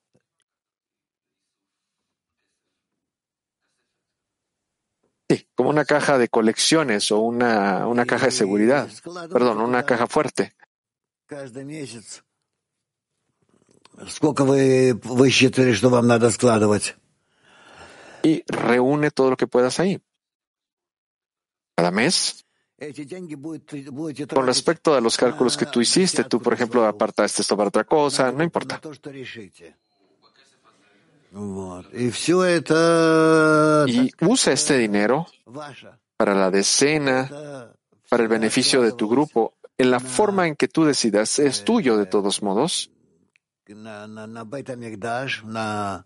[5.28, 8.88] Sí, como una caja de colecciones o una, una caja de seguridad.
[9.34, 10.54] Perdón, una caja fuerte.
[14.09, 16.97] Сколько вы высчитали, что вам надо складывать?
[18.25, 20.01] Y reúne todo lo que puedas ahí.
[21.77, 22.45] Cada mes.
[24.33, 27.85] Con respecto a los cálculos que tú hiciste, tú, por ejemplo, apartaste esto para otra
[27.85, 28.81] cosa, no importa.
[33.87, 35.27] Y usa este dinero
[36.17, 37.71] para la decena,
[38.09, 41.39] para el beneficio de tu grupo, en la forma en que tú decidas.
[41.39, 42.91] Es tuyo de todos modos.
[43.74, 46.06] На, на, на Бет-Амигдаш, на,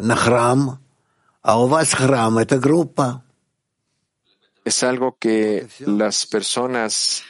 [0.00, 0.78] на храм,
[1.42, 3.22] а у вас храм— это группа.
[4.64, 7.22] Es algo que las personas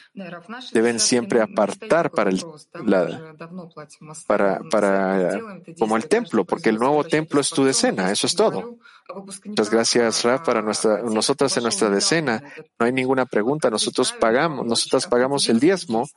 [0.73, 2.45] deben siempre apartar para el,
[2.85, 3.35] la,
[4.27, 5.41] para, para,
[5.79, 8.79] como el templo, porque el nuevo templo es tu decena, eso es todo.
[9.45, 12.43] Muchas gracias, Raf, para nuestra, nosotras en nuestra decena.
[12.79, 16.09] No hay ninguna pregunta, nosotros pagamos, nosotras pagamos el diezmo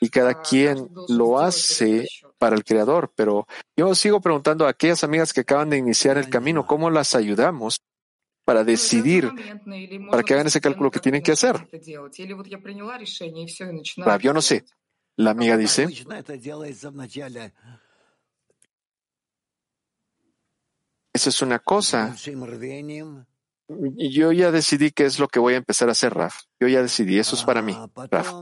[0.00, 2.08] y cada quien lo hace
[2.38, 3.46] para el Creador, pero
[3.76, 7.80] yo sigo preguntando a aquellas amigas que acaban de iniciar el camino, ¿cómo las ayudamos?
[8.46, 9.28] Para decidir,
[10.08, 11.56] para que hagan ese cálculo que tienen que hacer.
[13.96, 14.64] Rab, yo no sé.
[15.16, 15.88] La amiga dice,
[21.12, 22.14] eso es una cosa.
[23.68, 26.42] Yo ya decidí qué es lo que voy a empezar a hacer, Raf.
[26.60, 27.76] Yo ya decidí, eso es para mí,
[28.12, 28.32] Raf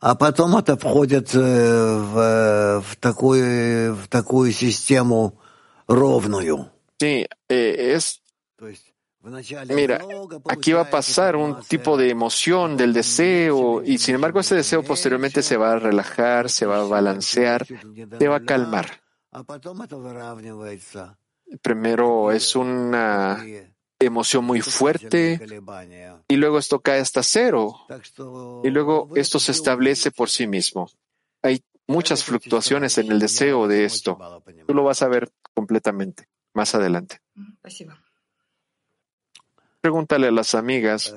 [0.00, 5.40] А потом это входит в, в, такую, в такую систему
[5.86, 6.70] ровную.
[7.00, 8.20] Sí, eh, es.
[9.68, 10.00] Mira,
[10.46, 14.82] aquí va a pasar un tipo de emoción del deseo y sin embargo ese deseo
[14.82, 19.00] posteriormente se va a relajar, se va a balancear, se va a calmar.
[21.62, 23.42] Primero es una
[23.99, 25.39] emoción muy fuerte
[26.27, 27.75] y luego esto cae hasta cero
[28.63, 30.89] y luego esto se establece por sí mismo.
[31.41, 34.17] Hay muchas fluctuaciones en el deseo de esto.
[34.67, 37.21] Tú lo vas a ver completamente más adelante.
[39.81, 41.13] Pregúntale a las amigas,